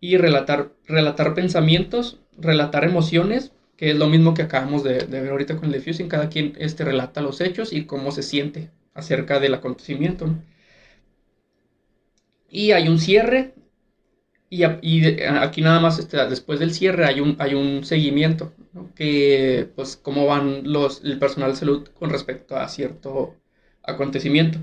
[0.00, 5.56] y relatar, relatar pensamientos, relatar emociones que es lo mismo que acabamos de, ver ahorita
[5.56, 9.54] con el diffusing, cada quien este, relata los hechos y cómo se siente acerca del
[9.54, 10.28] acontecimiento.
[12.50, 13.54] Y hay un cierre,
[14.50, 18.52] y, aquí nada más este, después del cierre hay un, hay un seguimiento,
[18.96, 23.36] que pues cómo van los, el personal de salud con respecto a cierto
[23.84, 24.58] acontecimiento.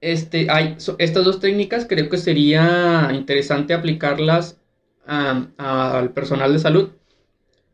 [0.00, 4.58] Este, hay, estas dos técnicas creo que sería interesante aplicarlas
[5.06, 6.90] al personal de salud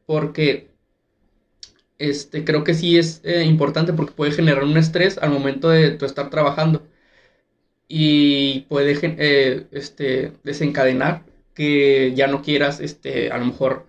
[0.09, 0.71] porque
[1.99, 5.91] este, creo que sí es eh, importante porque puede generar un estrés al momento de
[5.93, 6.87] tu estar trabajando
[7.89, 13.87] y puede eh, este, desencadenar que ya no quieras este, a lo mejor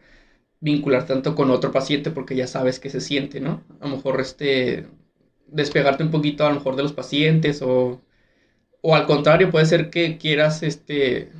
[0.61, 3.63] vincular tanto con otro paciente porque ya sabes que se siente, ¿no?
[3.81, 4.87] A lo mejor este,
[5.47, 8.01] despegarte un poquito a lo mejor de los pacientes o,
[8.81, 11.31] o al contrario puede ser que quieras este,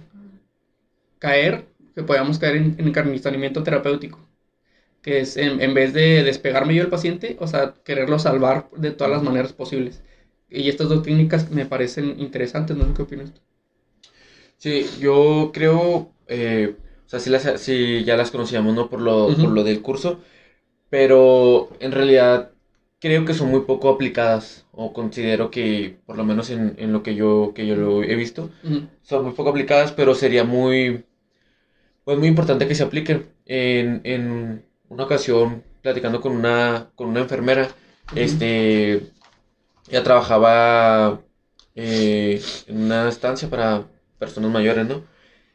[1.20, 4.29] caer, que podamos caer en, en encarnizamiento terapéutico
[5.02, 9.12] que es en, vez de despegarme yo del paciente, o sea, quererlo salvar de todas
[9.12, 10.02] las maneras posibles.
[10.50, 12.94] Y estas dos técnicas me parecen interesantes, ¿no?
[12.94, 13.42] ¿Qué opinas tú?
[14.58, 16.76] Sí, yo creo, eh,
[17.06, 17.66] o sea, sí, las,
[18.06, 18.90] ya las conocíamos, ¿no?
[18.90, 20.20] Por lo, por lo del curso,
[20.90, 22.52] pero en realidad
[23.00, 27.04] creo que son muy poco aplicadas, o considero que, por lo menos en, en lo
[27.04, 28.50] que yo, que yo lo he visto,
[29.02, 31.06] son muy poco aplicadas, pero sería muy,
[32.04, 37.22] pues muy importante que se apliquen en, en una ocasión platicando con una, con una
[37.22, 37.70] enfermera,
[38.16, 39.12] este,
[39.90, 41.22] ella trabajaba
[41.76, 43.88] eh, en una estancia para
[44.18, 45.04] personas mayores, ¿no?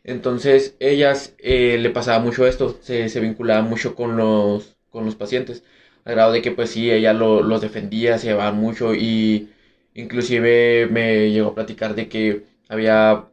[0.05, 5.17] Entonces, ellas eh, le pasaba mucho esto, se, se, vinculaba mucho con los, con los
[5.17, 5.65] pacientes,
[6.05, 9.51] al grado de que pues sí, ella los defendía, se llevaban mucho y
[9.95, 13.27] inclusive me llegó a platicar de que había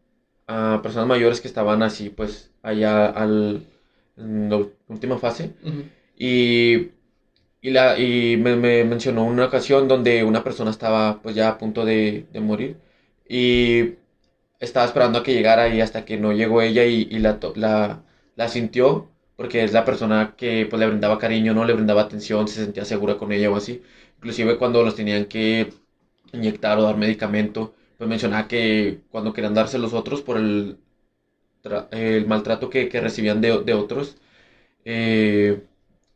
[0.48, 3.66] ah, personas mayores que estaban así pues allá al,
[4.22, 5.54] en la última fase.
[6.18, 6.92] Y,
[7.62, 8.56] y, la, y me,
[8.86, 12.78] mencionó una ocasión donde una persona estaba pues ya a punto de, morir.
[13.28, 13.96] Y
[14.60, 18.04] estaba esperando a que llegara y hasta que no llegó ella y, la, la,
[18.36, 22.48] la, sintió, porque es la persona que pues le brindaba cariño, no le brindaba atención,
[22.48, 23.82] se sentía segura con ella o así.
[24.18, 25.74] Inclusive cuando los tenían que
[26.34, 30.78] inyectar o dar medicamento, pues mencionaba que cuando querían darse los otros por el,
[31.92, 34.18] el maltrato que, recibían de, otros,
[34.86, 35.62] eh,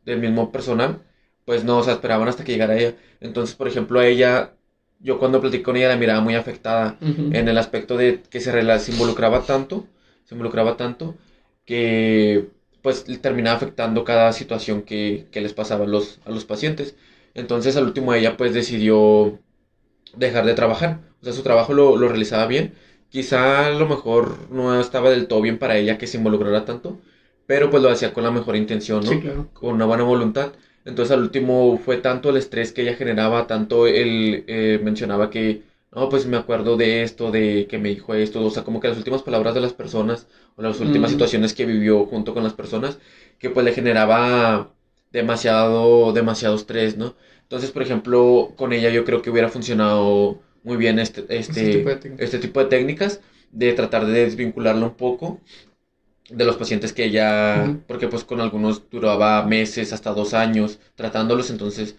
[0.04, 1.02] del mismo personal,
[1.44, 2.94] pues no, o sea, esperaban hasta que llegara ella.
[3.20, 4.54] Entonces, por ejemplo, a ella,
[5.00, 8.78] yo cuando platicé con ella la miraba muy afectada en el aspecto de que se,
[8.78, 9.86] se involucraba tanto,
[10.24, 11.16] se involucraba tanto,
[11.64, 12.48] que
[12.82, 16.96] pues terminaba afectando cada situación que, les pasaba a los, a los pacientes.
[17.34, 19.40] Entonces, al último ella pues decidió
[20.16, 21.00] dejar de trabajar.
[21.20, 22.74] O sea, su trabajo lo, lo realizaba bien.
[23.08, 27.00] Quizá a lo mejor no estaba del todo bien para ella que se involucrara tanto,
[27.46, 29.10] pero pues lo hacía con la mejor intención, ¿no?
[29.52, 30.52] Con una buena voluntad.
[30.84, 35.62] Entonces al último fue tanto el estrés que ella generaba, tanto él eh, mencionaba que,
[35.92, 38.88] no, pues me acuerdo de esto, de que me dijo esto, o sea, como que
[38.88, 40.26] las últimas palabras de las personas,
[40.56, 42.98] o las últimas situaciones que vivió junto con las personas,
[43.38, 44.70] que pues le generaba
[45.12, 47.14] demasiado, demasiado estrés, ¿no?
[47.42, 51.80] Entonces, por ejemplo, con ella yo creo que hubiera funcionado muy bien este, este,
[52.18, 53.20] este tipo de técnicas,
[53.52, 55.40] de tratar de desvincularlo un poco
[56.28, 61.50] de los pacientes que ella, porque pues con algunos duraba meses, hasta dos años tratándolos,
[61.50, 61.94] entonces,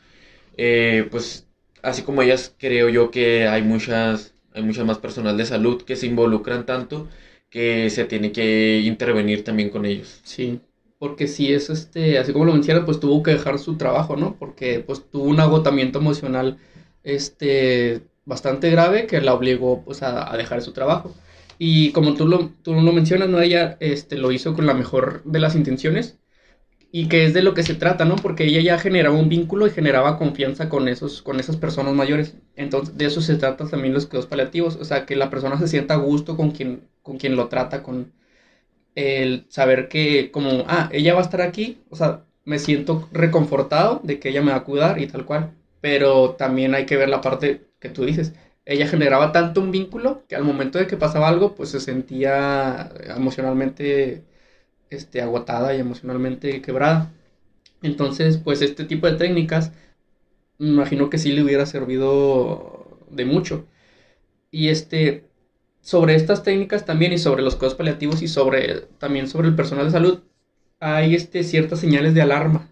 [0.57, 1.47] eh, pues
[1.81, 5.95] así como ellas, creo yo que hay muchas, hay muchas más personal de salud que
[5.95, 7.07] se involucran tanto
[7.49, 10.19] que se tiene que intervenir también con ellos.
[10.25, 10.59] Sí,
[10.99, 14.35] porque si es este, así como lo mencionas, pues tuvo que dejar su trabajo, ¿no?
[14.37, 16.57] Porque pues tuvo un agotamiento emocional,
[17.05, 21.15] este, bastante grave que la obligó pues a dejar su trabajo.
[21.59, 23.41] Y como tú lo, tú lo mencionas, ¿no?
[23.41, 26.19] Ella este, lo hizo con la mejor de las intenciones
[26.91, 28.15] y que es de lo que se trata, ¿no?
[28.17, 32.35] Porque ella ya generaba un vínculo y generaba confianza con, esos, con esas personas mayores.
[32.55, 35.67] Entonces, de eso se trata también los cuidados paliativos, o sea, que la persona se
[35.67, 38.13] sienta a gusto con quien, con quien lo trata, con
[38.95, 44.01] el saber que como, ah, ella va a estar aquí, o sea, me siento reconfortado
[44.03, 45.56] de que ella me va a cuidar y tal cual.
[45.81, 48.33] Pero también hay que ver la parte que tú dices
[48.67, 52.91] ella generaba tanto un vínculo que al momento de que pasaba algo, pues se sentía
[53.15, 54.25] emocionalmente
[54.89, 57.13] este, agotada y emocionalmente quebrada.
[57.81, 59.71] Entonces, pues este tipo de técnicas,
[60.59, 63.67] me imagino que sí le hubiera servido de mucho.
[64.51, 65.25] Y este,
[65.81, 69.85] sobre estas técnicas también y sobre los cuidados paliativos y sobre también sobre el personal
[69.85, 70.23] de salud,
[70.79, 72.69] hay este, ciertas señales de alarma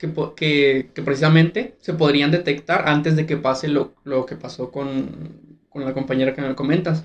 [0.00, 3.94] que, precisamente se podrían detectar antes de que pase lo,
[4.26, 7.04] que pasó con, la compañera que me comentas.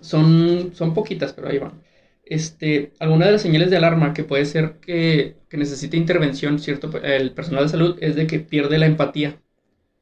[0.00, 1.82] Son, son poquitas, pero ahí van.
[2.24, 7.32] Este, alguna de las señales de alarma que puede ser que, necesite intervención cierto el
[7.32, 9.40] personal de salud es de que pierde la empatía.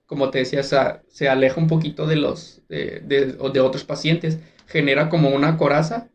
[0.07, 5.31] Como te decía, se aleja un poquito de los de, de otros pacientes, genera como
[5.31, 6.11] una coraza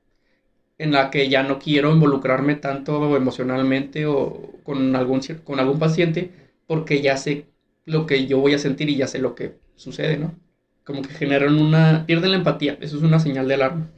[0.82, 6.32] en la que ya no quiero involucrarme tanto emocionalmente o con algún, con algún paciente
[6.66, 7.46] porque ya sé
[7.86, 10.34] lo que yo voy a sentir y ya sé lo que sucede, ¿no?
[10.84, 12.06] Como que generan una...
[12.08, 13.92] pierden la empatía, eso es una señal de alarma.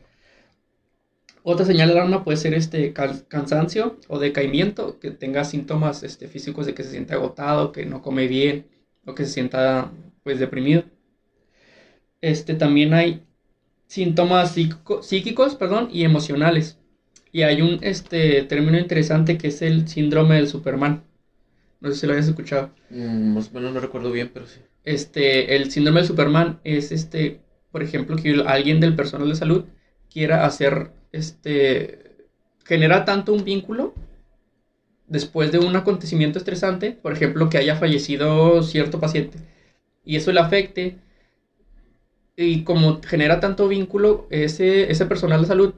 [1.43, 6.65] Otra señal de alarma puede ser este cansancio o decaimiento, que tenga síntomas este, físicos
[6.65, 8.67] de que se siente agotado, que no come bien
[9.05, 9.89] o que se sienta
[10.23, 10.83] pues deprimido.
[12.19, 13.23] Este también hay
[13.93, 14.55] síntomas
[15.01, 16.79] psíquicos perdón, y emocionales.
[17.31, 21.03] Y hay un este, término interesante que es el síndrome del Superman.
[21.79, 22.71] No sé si lo hayas escuchado.
[22.89, 24.59] Mm, más o menos no recuerdo bien, pero sí.
[24.83, 27.41] Este, el síndrome del Superman es este,
[27.71, 29.65] por ejemplo, que alguien del personal de salud
[30.11, 32.15] quiera hacer, este,
[32.65, 33.93] genera tanto un vínculo
[35.05, 39.37] después de un acontecimiento estresante, por ejemplo, que haya fallecido cierto paciente,
[40.03, 40.97] y eso le afecte
[42.35, 45.73] y como genera tanto vínculo, ese, personal de salud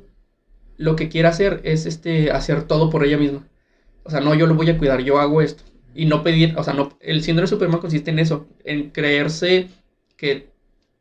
[0.78, 3.48] lo que quiere hacer es este, hacer todo por ella misma.
[4.04, 5.64] O sea, no, yo lo voy a cuidar, yo hago esto.
[5.94, 9.70] Y no pedir, o sea, no, el síndrome de Superman consiste en eso, en creerse
[10.18, 10.50] que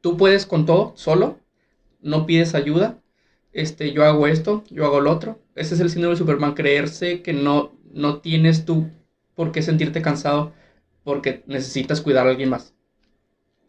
[0.00, 1.40] tú puedes con todo, solo,
[2.00, 2.98] no pides ayuda,
[3.52, 5.40] este, yo hago esto, yo hago lo otro.
[5.56, 8.88] Ese es el síndrome de Superman, creerse que no, no tienes tú
[9.34, 10.52] por qué sentirte cansado
[11.04, 12.73] porque necesitas cuidar a alguien más.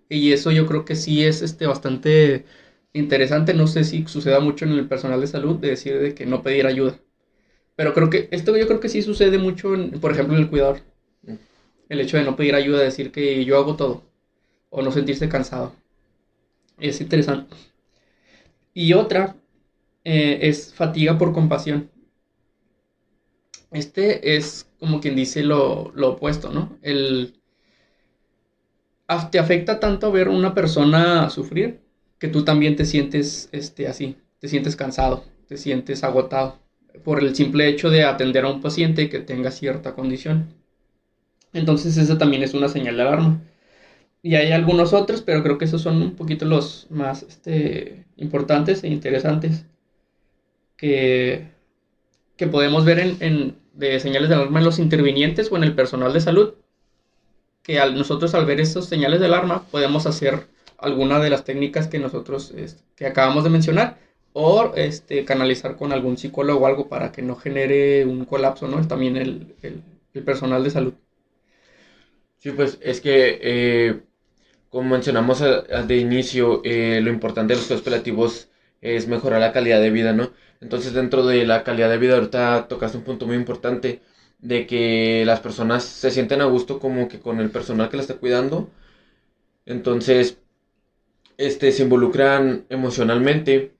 [0.10, 2.46] Y eso yo creo que sí es este, bastante
[2.94, 3.54] interesante.
[3.54, 6.44] No sé si suceda mucho en el personal de salud de decir de que no
[6.44, 7.00] pedir ayuda.
[7.76, 10.82] Pero creo que esto yo creo que sí sucede mucho, por ejemplo, en el cuidador.
[11.24, 11.36] Mm.
[11.90, 14.04] El hecho de no pedir ayuda, decir que yo hago todo.
[14.70, 15.74] O no sentirse cansado.
[16.80, 17.56] Es interesante.
[18.74, 19.36] Y otra
[20.04, 21.90] eh, es fatiga por compasión.
[23.72, 26.78] Este es como quien dice lo, lo opuesto, ¿no?
[26.82, 27.42] El,
[29.32, 31.80] te afecta tanto ver una persona sufrir
[32.20, 36.60] que tú también te sientes este, así, te sientes cansado, te sientes agotado.
[37.04, 40.54] por el simple hecho de atender a un paciente que tenga cierta condición.
[41.54, 43.42] Entonces esa también es una señal de alarma.
[44.22, 48.84] Y hay algunos otros, pero creo que esos son un poquito los más este, importantes
[48.84, 49.66] e interesantes
[50.78, 51.48] que,
[52.38, 56.14] que podemos ver en, de señales de alarma en los intervinientes o en el personal
[56.14, 56.56] de salud.
[57.66, 60.46] Que al, nosotros al ver estos señales de alarma podemos hacer
[60.78, 63.98] alguna de las técnicas que nosotros este, que acabamos de mencionar
[64.34, 68.86] o este, canalizar con algún psicólogo o algo para que no genere un colapso, ¿no?
[68.88, 70.94] También el, el, personal de salud.
[72.40, 74.02] Sí, pues es que, eh,
[74.70, 78.50] como mencionamos de inicio, eh, lo importante de los paliativos
[78.82, 80.32] es mejorar la calidad de vida, ¿no?
[80.62, 84.02] Entonces, dentro de la calidad de vida, ahorita tocaste un punto muy importante
[84.40, 88.04] de que las personas se sienten a gusto como que con el personal que la
[88.04, 88.70] está cuidando.
[89.66, 90.38] Entonces,
[91.38, 93.74] este, se involucran emocionalmente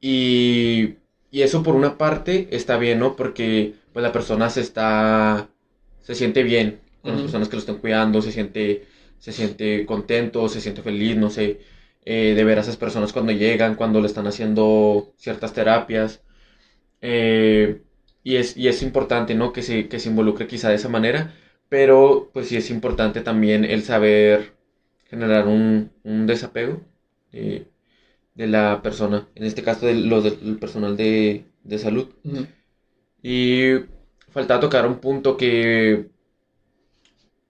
[0.00, 0.96] y,
[1.32, 3.16] eso por una parte está bien, ¿no?
[3.16, 5.48] Porque pues la persona se está,
[6.02, 8.86] se siente bien con las personas que lo están cuidando, se siente,
[9.18, 11.60] se siente contento, se siente feliz, no sé,
[12.04, 16.22] eh, de ver a esas personas cuando llegan, cuando le están haciendo ciertas terapias.
[17.00, 17.82] Eh,
[18.24, 19.52] y, es, y es importante, ¿no?
[19.52, 21.34] Que se, que se involucre quizá de esa manera,
[21.68, 24.54] pero pues sí es importante también el saber
[25.04, 26.82] generar un, un desapego.
[27.32, 27.66] Eh,
[28.34, 31.44] de la persona, en este caso de los del personal de,
[31.78, 32.08] salud.
[33.22, 33.72] Y
[34.30, 36.08] faltaba tocar un punto que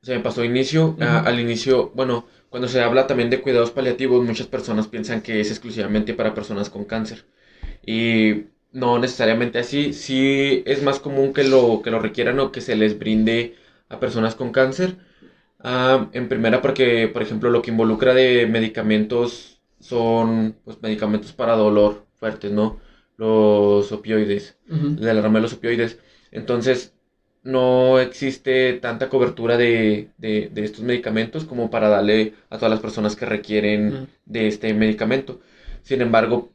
[0.02, 4.48] se me pasó inicio, al inicio, bueno, cuando se habla también de cuidados paliativos, muchas
[4.48, 7.24] personas piensan que es exclusivamente para personas con cáncer.
[7.86, 12.60] Y no necesariamente así, sí es más común que lo, que lo requieran o que
[12.60, 13.56] se les brinde
[13.88, 14.96] a personas con cáncer.
[15.60, 21.56] Ah, en primera porque, por ejemplo, lo que involucra de medicamentos son pues, medicamentos para
[21.56, 22.80] dolor fuertes, ¿no?
[23.16, 25.98] Los opioides, de la rama de los opioides.
[26.30, 26.94] Entonces,
[27.42, 33.16] no existe tanta cobertura de, de, estos medicamentos como para darle a todas las personas
[33.16, 35.40] que requieren de este medicamento.
[35.82, 36.52] Sin embargo,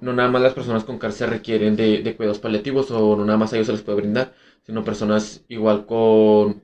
[0.00, 3.38] no nada más las personas con cáncer requieren de, de, cuidados paliativos o no nada
[3.38, 4.34] más a ellos se les puede brindar,
[4.64, 6.62] sino personas igual con,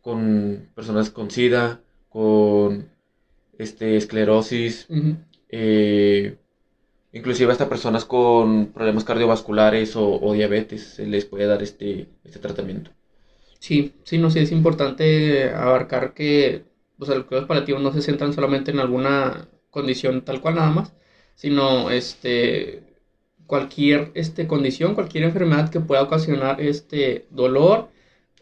[0.00, 2.88] con personas con SIDA, con
[3.58, 4.86] este, esclerosis,
[5.48, 6.36] eh,
[7.12, 12.90] inclusive hasta personas con problemas cardiovasculares o, diabetes se les puede dar este, este tratamiento.
[13.58, 16.64] Sí, sí, no sé, es importante abarcar que
[16.98, 20.92] los cuidados paliativos no se centran solamente en alguna condición tal cual nada más,
[21.36, 22.82] sino este
[23.46, 27.88] cualquier este condición, cualquier enfermedad que pueda ocasionar este dolor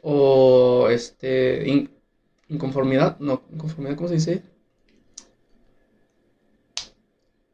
[0.02, 1.88] o este
[2.48, 4.42] inconformidad, no, inconformidad, ¿cómo se dice?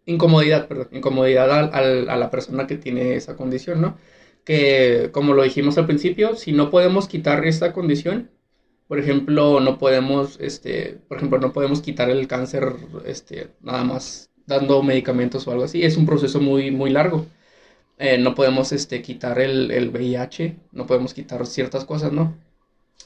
[0.07, 3.97] incomodidad, perdón, incomodidad a la persona que tiene esa condición, ¿no?
[4.45, 8.31] Que como lo dijimos al principio, si no podemos quitar esta condición,
[8.89, 12.75] por ejemplo, no podemos, este, por ejemplo, no podemos quitar el cáncer,
[13.07, 15.83] este, nada más dando medicamentos o algo así.
[15.83, 17.27] Es un proceso muy, muy largo.
[17.99, 22.35] Eh, no podemos, este, quitar el, el VIH, no podemos quitar ciertas cosas, ¿no?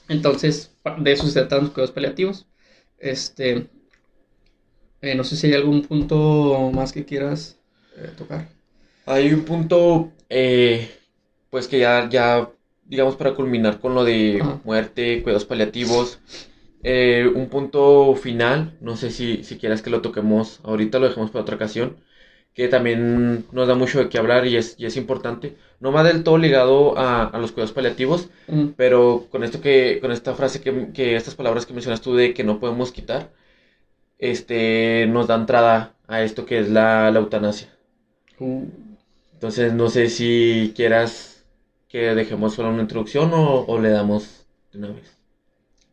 [0.09, 2.47] Entonces, de eso se tratan los cuidados paliativos.
[2.99, 3.69] Este,
[5.03, 7.59] eh, no sé si hay algún punto más que quieras
[7.97, 8.49] eh, tocar.
[9.07, 10.13] Hay un punto,
[11.51, 12.51] pues que ya, ya,
[12.87, 16.21] digamos, para culminar con lo de muerte, cuidados paliativos.
[17.35, 21.43] Un punto final, no sé si, si quieras que lo toquemos ahorita, lo dejemos para
[21.43, 21.97] otra ocasión,
[22.55, 25.57] que también nos da mucho de qué hablar y es, y es importante.
[25.81, 28.31] No va del todo ligado a, a los cuidados paliativos,
[28.77, 32.33] pero con esto que, con esta frase que, que, estas palabras que mencionas tú de
[32.35, 33.31] que no podemos quitar,
[34.19, 37.69] este, nos da entrada a esto que es la, eutanasia.
[38.39, 38.67] Uh.
[39.35, 41.45] Entonces, no sé si quieras
[41.89, 45.14] que dejemos solo una introducción o, le damos de una vez.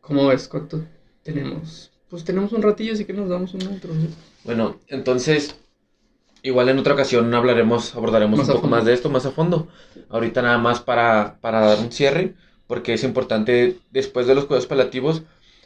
[0.02, 0.46] ¿Cómo ves?
[0.48, 0.84] ¿Cuánto
[1.22, 1.90] tenemos?
[2.10, 4.14] Pues tenemos un ratillo, así que nos damos una introducción.
[4.44, 5.56] Bueno, entonces,
[6.42, 9.68] igual en otra ocasión hablaremos, abordaremos un poco más de esto más a fondo.
[10.10, 12.34] Ahorita nada más para, para dar un cierre,
[12.66, 15.22] porque es importante, después de los cuidados paliativos,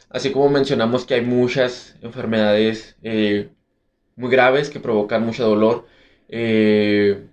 [0.09, 3.49] Así como mencionamos que hay muchas enfermedades eh,
[4.15, 5.85] muy graves que provocan mucho dolor.
[6.29, 7.27] Eh,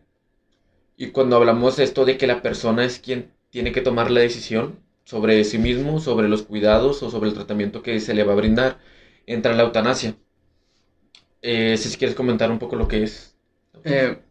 [0.97, 4.21] y cuando hablamos de esto de que la persona es quien tiene que tomar la
[4.21, 8.33] decisión sobre sí mismo, sobre los cuidados o sobre el tratamiento que se le va
[8.33, 8.79] a brindar,
[9.27, 10.17] entra la eutanasia.
[11.43, 13.37] Eh, si quieres comentar un poco lo que es.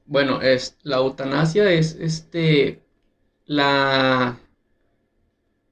[0.05, 2.81] bueno, es, la eutanasia es este
[3.45, 4.39] la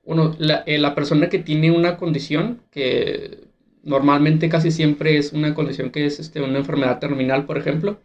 [0.04, 0.36] bueno,
[0.66, 3.48] eh, la, persona que tiene una condición, que
[3.84, 8.00] normalmente casi siempre es una condición que es este, una enfermedad terminal, por ejemplo,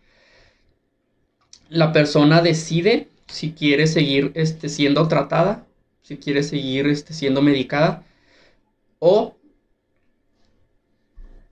[1.69, 5.67] la persona decide si quiere seguir este, siendo tratada,
[6.07, 8.05] si quiere seguir este, siendo medicada,
[9.01, 9.35] o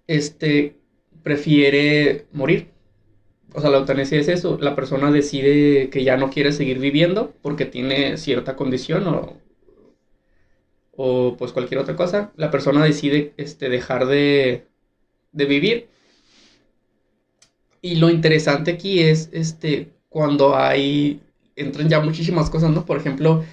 [0.07, 0.77] este,
[1.25, 2.69] prefiere morir.
[3.53, 7.35] O sea, la eutanasia es eso, la persona decide que ya no quiere seguir viviendo
[7.43, 9.37] porque tiene cierta condición o,
[10.93, 12.33] o pues cualquier otra cosa.
[12.37, 14.69] La persona decide este, dejar de,
[15.33, 15.89] de vivir.
[17.83, 21.21] Y lo interesante aquí es este, cuando hay,
[21.57, 22.87] entran ya muchísimas cosas, ¿no?
[22.87, 23.45] Por ejemplo,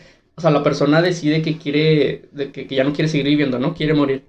[0.41, 3.75] o sea, la persona decide que quiere, que ya no quiere seguir viviendo, ¿no?
[3.75, 4.25] Quiere morir.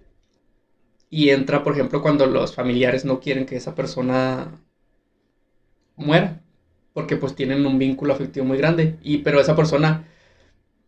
[1.11, 4.61] Y entra, por ejemplo, cuando los familiares no quieren que esa persona
[5.97, 6.43] muera,
[6.93, 8.99] porque pues tienen un vínculo afectivo muy grande.
[9.03, 10.07] Y pero esa persona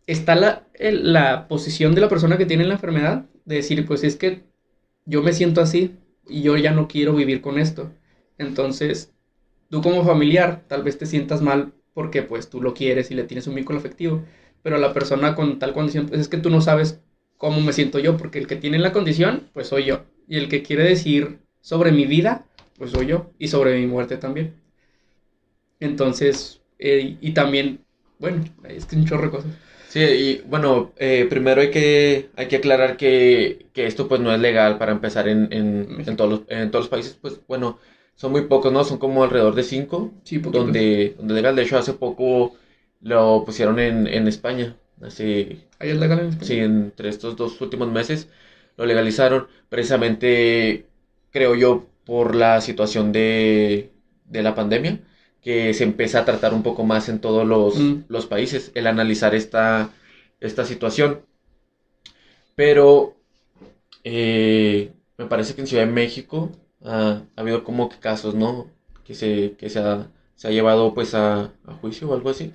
[0.07, 4.15] está la, la posición de la persona que tiene la enfermedad de decir, pues es
[4.17, 4.43] que
[5.05, 5.97] yo me siento así
[6.27, 7.91] y yo ya no quiero vivir con esto.
[8.37, 9.13] Entonces,
[9.69, 13.23] tú como familiar tal vez te sientas mal porque pues tú lo quieres y le
[13.25, 14.23] tienes un vínculo afectivo,
[14.65, 16.99] pero la persona con tal condición, pues es que tú no sabes
[17.37, 20.05] cómo me siento yo, porque el que tiene la condición, pues soy yo.
[20.27, 23.29] Y el que quiere decir sobre mi vida, pues soy yo.
[23.37, 24.55] Y sobre mi muerte también.
[25.79, 27.81] Entonces, eh, y también,
[28.17, 29.51] bueno, es que un chorro de cosas.
[29.87, 34.33] Sí, y bueno, eh, primero hay que, hay que aclarar que, que, esto pues no
[34.33, 37.77] es legal para empezar en, en, en, todos los, en todos los países, pues bueno,
[38.15, 38.83] son muy pocos, ¿no?
[38.83, 41.55] Son como alrededor de cinco, sí, donde, donde legal.
[41.55, 42.55] De hecho, hace poco
[43.05, 45.63] lo pusieron en, en España, así...
[45.79, 46.47] ¿Ahí es legal en España?
[46.47, 48.29] Sí, entre estos dos últimos meses
[48.77, 50.85] lo legalizaron, precisamente,
[51.31, 53.91] creo yo, por la situación de,
[54.25, 54.99] de la pandemia,
[55.41, 58.03] que se empieza a tratar un poco más en todos los, Mm.
[58.09, 59.91] los países, el analizar esta,
[60.41, 61.21] esta situación.
[62.55, 63.15] Pero
[64.03, 66.51] eh, me parece que en Ciudad de México
[66.83, 68.67] ah, ha habido como que casos, ¿no?
[69.05, 72.53] Que se, que se ha, se ha llevado pues a, a juicio o algo así.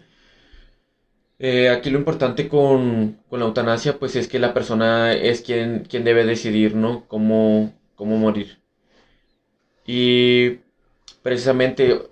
[1.41, 5.85] Eh, aquí lo importante con, con la eutanasia, pues es que la persona es quien,
[5.85, 7.09] quien debe decidir, ¿no?
[7.09, 8.59] Cómo, cómo morir.
[9.87, 10.61] Y
[11.23, 12.03] precisamente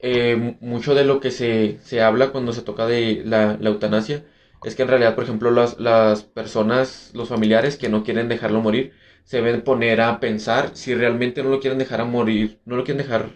[0.00, 3.70] eh, mu- mucho de lo que se, se habla cuando se toca de la, la
[3.70, 4.24] eutanasia
[4.62, 8.60] es que en realidad, por ejemplo, las, las personas, los familiares que no quieren dejarlo
[8.60, 8.92] morir,
[9.24, 12.84] se deben poner a pensar si realmente no lo quieren dejar a morir, no lo
[12.84, 13.30] quieren dejar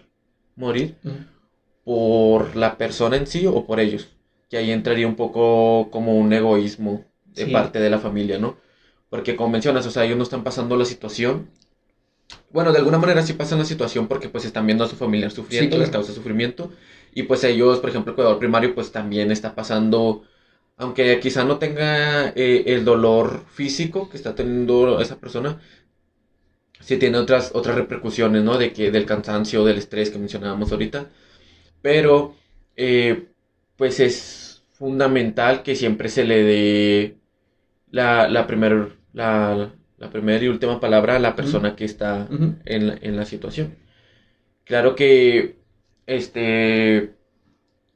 [0.55, 0.97] morir
[1.85, 4.16] por la persona en sí o por ellos.
[4.49, 7.51] Que ahí entraría un poco como un egoísmo de Sí.
[7.51, 8.57] parte de la familia, ¿no?
[9.09, 11.49] Porque como mencionas, o sea, ellos no están pasando la situación.
[12.51, 15.31] Bueno, de alguna manera sí pasan la situación porque pues están viendo a su familiar
[15.31, 15.81] sufriendo, claro.
[15.81, 16.71] les causa sufrimiento.
[17.13, 20.23] Y pues ellos, por ejemplo, el cuidador primario pues también está pasando,
[20.77, 25.59] aunque quizá no tenga eh, el dolor físico que está teniendo esa persona,
[26.79, 28.57] sí tiene otras, otras repercusiones, ¿no?
[28.57, 31.09] De que, del cansancio, del estrés que mencionábamos ahorita.
[31.81, 32.35] Pero,
[32.75, 33.27] eh,
[33.77, 37.17] pues es fundamental que siempre se le dé
[37.91, 42.33] la, la primer, la, la primera y última palabra a la persona que está
[42.65, 43.77] en la, en la situación.
[44.65, 45.57] Claro que
[46.07, 47.15] este,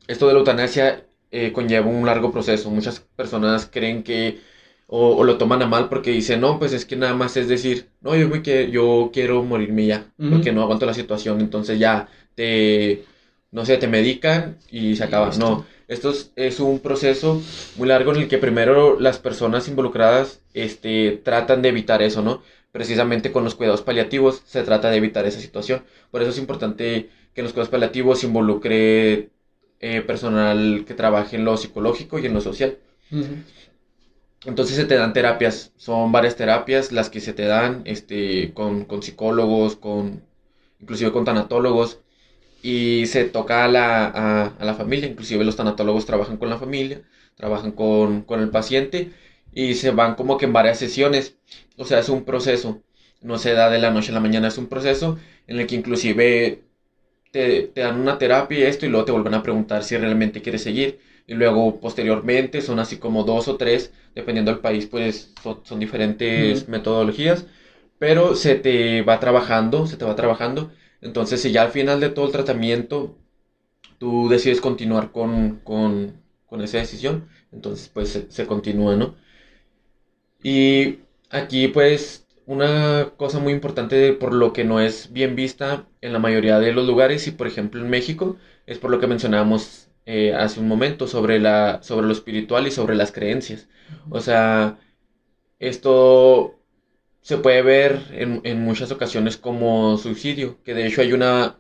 [0.08, 2.70] esto de la eutanasia eh, conlleva un largo proceso.
[2.72, 4.40] Muchas personas creen que
[4.88, 7.48] o, o lo toman a mal porque dicen, no, pues es que nada más es
[7.48, 11.80] decir, no, yo, me que, yo quiero morirme ya, porque no aguanto la situación, entonces
[11.80, 13.06] ya te,
[13.52, 15.32] no sé, te medican y se acaba.
[15.38, 17.42] No, esto es, es un proceso
[17.76, 22.42] muy largo en el que primero las personas involucradas este, tratan de evitar eso, ¿no?
[22.72, 25.84] Precisamente con los cuidados paliativos se trata de evitar esa situación.
[26.12, 29.30] Por eso es importante que en los cuidados paliativos se involucre
[29.80, 32.78] eh, personal que trabaje en lo psicológico y en lo social.
[34.46, 38.86] Entonces se te dan terapias, son varias terapias las que se te dan este, con,
[38.86, 40.24] con psicólogos, con,
[40.80, 42.00] inclusive con tanatólogos,
[42.62, 46.58] y se toca a la, a, a la familia, inclusive los tanatólogos trabajan con la
[46.58, 47.02] familia,
[47.36, 49.12] trabajan con, con el paciente,
[49.54, 51.38] y se van como que en varias sesiones,
[51.78, 52.82] o sea, es un proceso,
[53.22, 55.76] no se da de la noche a la mañana, es un proceso en el que
[55.76, 56.64] inclusive
[57.32, 60.42] te, te dan una terapia y esto, y luego te vuelven a preguntar si realmente
[60.42, 65.34] quieres seguir, y luego posteriormente son así como dos o tres dependiendo del país, pues
[65.42, 66.70] son, son diferentes Ujú.
[66.70, 67.46] metodologías,
[68.00, 70.72] pero se te va trabajando, se te va trabajando.
[71.02, 73.18] Entonces, si ya al final de todo el tratamiento
[74.00, 79.16] tú decides continuar con, con, con esa decisión, entonces pues se, se continúa, ¿no?
[80.44, 81.00] Y
[81.30, 86.20] aquí pues una cosa muy importante por lo que no es bien vista en la
[86.20, 90.34] mayoría de los lugares y por ejemplo en México es por lo que mencionábamos eh,
[90.34, 93.68] hace un momento sobre la, sobre lo espiritual y sobre las creencias.
[94.10, 94.80] O sea,
[95.60, 96.61] esto
[97.22, 101.58] se puede ver en, en muchas ocasiones como suicidio, que de hecho hay una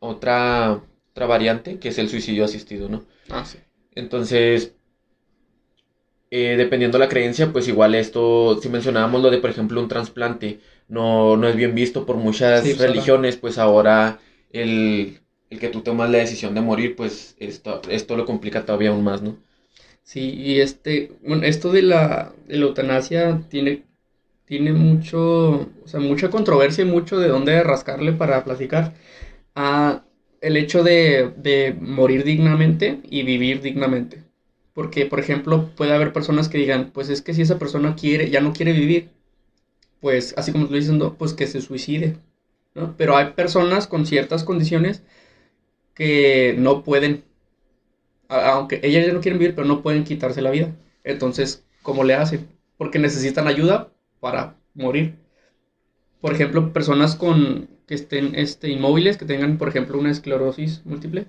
[0.00, 0.82] otra,
[1.12, 3.06] otra variante que es el suicidio asistido, ¿no?
[3.30, 3.58] Ah, sí.
[3.94, 4.74] Entonces,
[6.30, 10.60] eh, dependiendo la creencia, pues igual esto, si mencionábamos lo de, por ejemplo, un trasplante,
[10.88, 14.18] no, no es bien visto por muchas Sí, pues, religiones, pues ahora
[14.50, 15.20] el,
[15.50, 19.04] el que tú tomas la decisión de morir, pues esto, esto lo complica todavía aún
[19.04, 19.36] más, ¿no?
[20.02, 23.84] Sí, y este, bueno, esto de la, de la eutanasia tiene,
[24.46, 25.52] tiene mucho,
[25.84, 28.94] o sea, mucha controversia y mucho de dónde rascarle para platicar.
[29.54, 30.04] Ah,
[30.40, 34.24] el hecho de, de morir dignamente y vivir dignamente.
[34.74, 38.30] Porque, por ejemplo, puede haber personas que digan, pues es que si esa persona quiere,
[38.30, 39.10] ya no quiere vivir,
[40.00, 42.16] pues así como estoy diciendo, pues que se suicide,
[42.74, 42.96] ¿no?
[42.96, 45.02] Pero hay personas con ciertas condiciones
[45.94, 47.24] que no pueden,
[48.28, 50.74] aunque ellas ya no quieren vivir, pero no pueden quitarse la vida.
[51.04, 52.48] Entonces, ¿cómo le hacen?
[52.76, 53.92] Porque necesitan ayuda
[54.26, 55.14] para morir.
[56.20, 61.28] Por ejemplo, personas con que estén este, inmóviles, que tengan, por ejemplo, una esclerosis múltiple,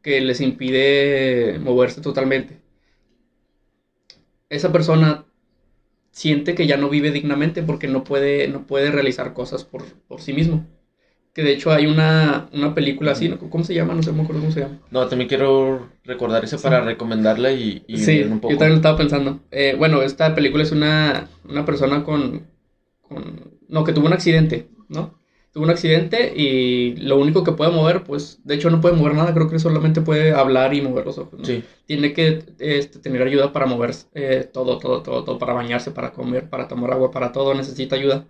[0.00, 2.60] que les impide moverse totalmente.
[4.48, 5.26] Esa persona
[6.12, 10.20] siente que ya no vive dignamente porque no puede, no puede realizar cosas por, por
[10.20, 10.64] sí mismo.
[11.36, 13.38] Que de hecho hay una, una película así, ¿no?
[13.38, 13.92] ¿cómo se llama?
[13.92, 14.78] No sé, me acuerdo cómo se llama.
[14.90, 18.52] No, también quiero recordar eso para recomendarla y, y Sí, ver un poco.
[18.52, 19.40] yo también lo estaba pensando.
[19.50, 22.46] Eh, bueno, esta película es una, una persona con,
[23.02, 23.50] con...
[23.68, 25.18] No, que tuvo un accidente, ¿no?
[25.52, 29.14] Tuvo un accidente y lo único que puede mover, pues, de hecho no puede mover
[29.14, 31.44] nada, creo que solamente puede hablar y mover los ojos, ¿no?
[31.44, 35.90] Sí, Tiene que este, tener ayuda para mover eh, todo, todo, todo, todo, para bañarse,
[35.90, 38.24] para comer, para tomar agua, para todo, necesita ayuda.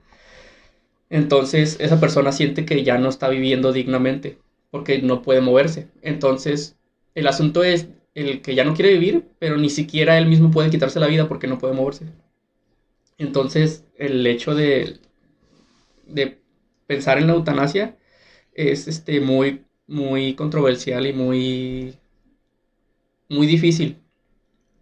[1.11, 4.38] Entonces, esa persona siente que ya no está viviendo dignamente
[4.70, 5.88] porque no puede moverse.
[6.02, 6.76] Entonces,
[7.14, 10.70] el asunto es el que ya no quiere vivir, pero ni siquiera él mismo puede
[10.70, 12.07] quitarse la vida porque no puede moverse.
[13.18, 15.00] Entonces, el hecho de,
[16.07, 16.38] de
[16.86, 17.96] pensar en la eutanasia
[18.54, 21.98] es este, muy, muy controversial y muy,
[23.28, 24.02] muy difícil.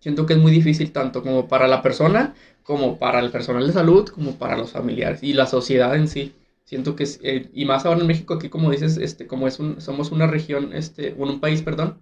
[0.04, 3.72] Siento que es muy difícil tanto como para la persona, como para el personal de
[3.72, 6.34] salud, como para los familiares y la sociedad en sí.
[6.64, 9.80] Siento que eh, y más ahora en México, aquí como dices, este, como es un,
[9.80, 12.00] somos una región, este, bueno, un país, perdón,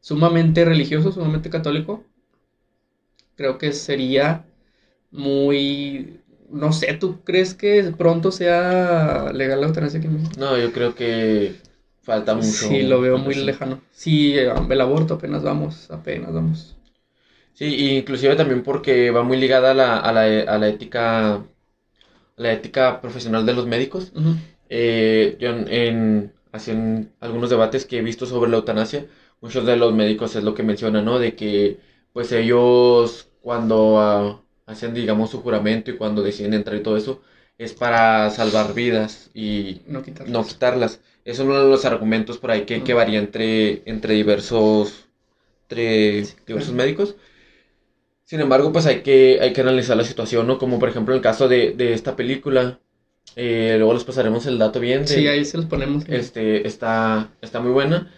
[0.00, 2.02] sumamente religioso, sumamente católico,
[3.36, 4.46] creo que sería
[5.10, 10.32] muy, no sé, ¿tú crees que pronto sea legal la eutanasia aquí en México?
[10.38, 11.56] no, yo creo que
[12.00, 12.48] falta mucho.
[12.48, 13.82] Sí, lo veo muy lejano.
[13.90, 16.78] Sí, el aborto apenas vamos, apenas vamos.
[17.54, 21.44] Sí, inclusive también porque va muy ligada a la, a la, a la ética, a
[22.36, 24.12] la ética profesional de los médicos.
[24.68, 26.34] Eh, yo en, en-
[27.20, 29.06] algunos debates que he visto sobre la eutanasia,
[29.40, 31.18] muchos de los médicos es lo que mencionan, ¿no?
[31.18, 31.78] De que
[32.12, 37.22] pues ellos cuando ah, hacen, digamos, su juramento y cuando deciden entrar y todo eso,
[37.58, 40.32] es para salvar vidas y No quitarlas.
[40.32, 41.00] no quitarlas.
[41.24, 42.98] Es uno de los argumentos por ahí que, que Ujú.
[42.98, 45.08] varía entre, entre diversos,
[45.68, 46.76] entre Sí, diversos claro.
[46.84, 47.16] médicos.
[48.32, 50.56] Sin embargo, pues hay que, hay que analizar la situación, ¿no?
[50.56, 52.80] Como por ejemplo en el caso de, de esta película.
[53.36, 55.02] eh, luego les pasaremos el dato bien.
[55.02, 56.04] de- Sí, ahí se los ponemos.
[56.08, 58.10] este, está, está muy buena.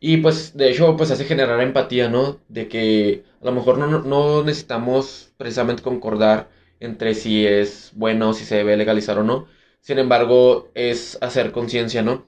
[0.00, 2.40] Y pues de hecho pues hace generar empatía, ¿no?
[2.48, 6.48] De que a lo mejor no, no- no necesitamos precisamente concordar
[6.80, 9.46] entre si es bueno o si se debe legalizar o no.
[9.82, 12.26] Sin embargo, es hacer conciencia, ¿no?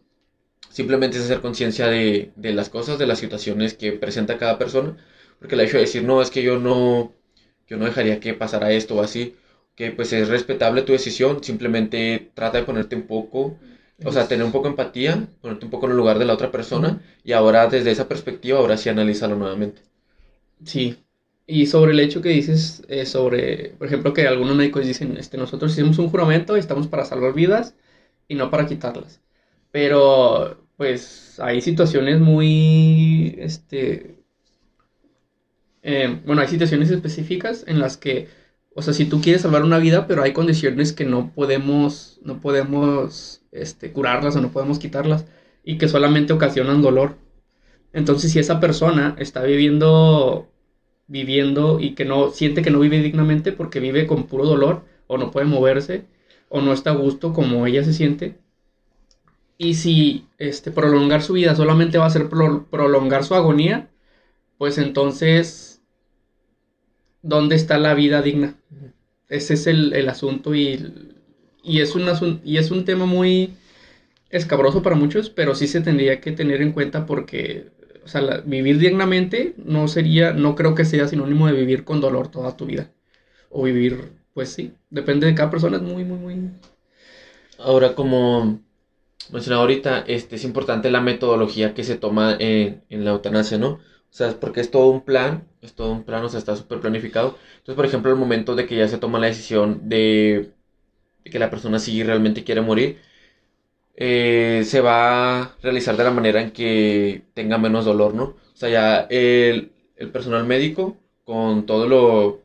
[0.71, 4.97] Simplemente es hacer conciencia de, de las cosas, de las situaciones que presenta cada persona.
[5.39, 7.13] Porque el hecho de decir, no, es que yo no,
[7.69, 9.37] yo no dejaría que pasara esto o así,
[9.75, 13.59] que pues es respetable tu decisión, simplemente trata de ponerte un poco
[14.05, 16.35] o sea, tener un poco de empatía, ponerte un poco en el lugar de la
[16.35, 19.83] otra persona y ahora desde esa perspectiva, ahora sí analízalo nuevamente.
[20.65, 20.99] Sí.
[21.47, 25.39] Y sobre el hecho que dices, eh, sobre, por ejemplo, que algunos médicos dicen, este,
[25.39, 27.75] nosotros hicimos un juramento y estamos para salvar vidas
[28.29, 29.21] y no para quitarlas.
[29.71, 34.17] Pero, pues, hay situaciones muy, este,
[35.87, 38.29] eh, bueno, hay situaciones específicas en las que,
[38.75, 42.41] o sea, si tú quieres salvar una vida, pero hay condiciones que no podemos, no
[42.43, 45.27] podemos, este, curarlas o no podemos quitarlas
[45.65, 47.17] y que solamente ocasionan dolor.
[47.93, 50.49] Entonces, si esa persona está viviendo,
[51.09, 55.19] viviendo y que no siente que no vive dignamente porque vive con puro dolor o
[55.19, 56.07] no puede moverse
[56.51, 58.39] o no está a gusto como ella se siente,
[59.59, 63.89] y si este, prolongar su vida solamente va a ser pro- prolongar su agonía,
[64.59, 65.76] pues entonces,
[67.29, 68.57] ¿dónde está la vida digna?
[69.29, 70.93] Ese es el, el asunto y,
[71.63, 73.55] y, es un asun- y es un tema muy
[74.31, 77.71] escabroso para muchos, pero sí se tendría que tener en cuenta porque,
[78.05, 82.29] o sea, vivir dignamente no sería, no creo que sea sinónimo de vivir con dolor
[82.31, 82.91] toda tu vida.
[83.51, 86.51] O vivir, pues sí, depende de cada persona, es muy, muy, muy...
[87.59, 88.61] Ahora, como
[89.33, 93.69] mencionaba ahorita, este, es importante la metodología que se toma en, en la eutanasia, ¿no?
[93.73, 97.39] O sea, porque es todo un plan, es todo un plan, está súper planificado.
[97.59, 100.53] Entonces, por ejemplo, el momento de que ya se toma la decisión de,
[101.25, 102.99] que la persona sí realmente quiere morir,
[103.97, 108.25] eh, se va a realizar de la manera en que tenga menos dolor, ¿no?
[108.25, 109.73] O sea, ya el,
[110.13, 112.43] personal médico, con todos lo,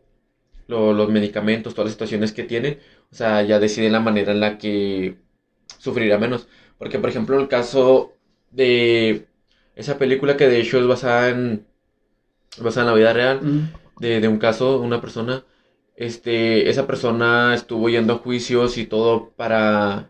[0.67, 2.79] los medicamentos, todas las situaciones que tiene,
[3.11, 5.17] o sea, ya decide la manera en la que
[5.77, 6.47] sufrirá menos.
[6.77, 8.13] Porque, por ejemplo, el caso
[8.51, 9.27] de
[9.75, 11.65] esa película que de hecho es basada en,
[12.59, 13.39] basada en la vida real,
[13.99, 15.43] de, un caso, una persona,
[15.95, 20.09] este, esa persona estuvo yendo a juicios y todo para,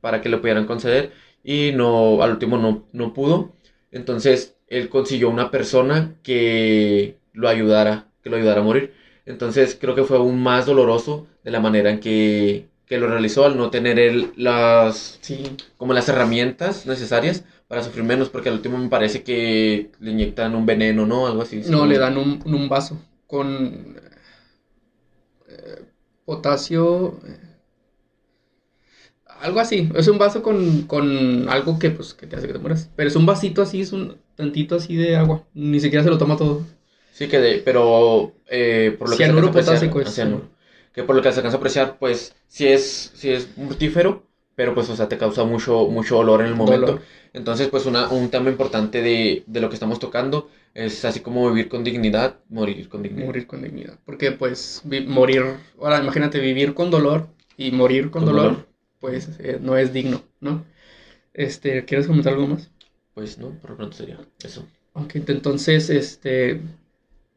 [0.00, 1.12] para que le pudieran conceder
[1.42, 3.52] y no, al último no, no pudo.
[3.90, 8.94] Entonces, él consiguió una persona que lo ayudara, que lo ayudara a morir.
[9.26, 13.44] Entonces, creo que fue aún más doloroso de la manera en que, que lo realizó
[13.44, 15.20] al no tener él las,
[15.76, 20.54] como las herramientas necesarias para sufrir menos, porque al último me parece que le inyectan
[20.54, 21.26] un veneno, ¿no?
[21.26, 21.62] Algo así.
[21.68, 23.96] No, le dan un, un vaso con
[25.48, 25.84] eh,
[26.24, 27.18] potasio.
[27.26, 27.38] Eh,
[29.26, 29.90] algo así.
[29.94, 32.90] Es un vaso con, con algo que, pues, que te hace que te mueras.
[32.96, 35.44] Pero es un vasito así, es un tantito así de agua.
[35.54, 36.62] Ni siquiera se lo toma todo.
[37.12, 40.20] Sí, que de, pero eh, por lo que se potásico es.
[40.92, 44.74] Que por lo que se alcanza a apreciar, pues, sí es, sí es mortífero, pero
[44.74, 47.00] pues, o sea, te causa mucho, mucho olor en el momento.
[47.32, 51.48] Entonces, pues, una, un tema importante de, de, lo que estamos tocando es así como
[51.50, 53.26] vivir con dignidad, morir con dignidad.
[53.26, 53.98] Morir con dignidad.
[54.04, 55.42] Porque, pues, morir,
[55.80, 58.66] ahora imagínate vivir con dolor y morir con, dolor,
[59.00, 60.64] pues, eh, no es digno, ¿no?
[61.32, 62.70] Este, ¿quieres comentar algo más?
[63.14, 64.66] Pues no, por lo pronto sería eso.
[64.92, 66.60] Ok, entonces, este,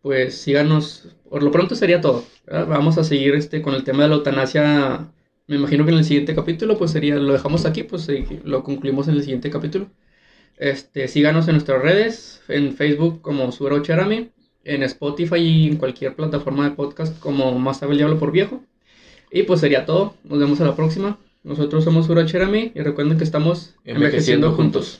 [0.03, 2.23] pues síganos, por lo pronto sería todo.
[2.47, 5.07] Vamos a seguir este con el tema de la eutanasia
[5.47, 8.07] me imagino que en el siguiente capítulo, pues sería, lo dejamos aquí, pues
[8.43, 9.89] lo concluimos en el siguiente capítulo.
[10.57, 14.29] Este, síganos en nuestras redes, en Facebook como Suero Cherami,
[14.63, 18.61] en Spotify y en cualquier plataforma de podcast como Más sabe el diablo por viejo.
[19.31, 21.17] Y pues sería todo, nos vemos a la próxima.
[21.43, 24.99] Nosotros somos Suero Cherami y recuerden que estamos envejeciendo, juntos.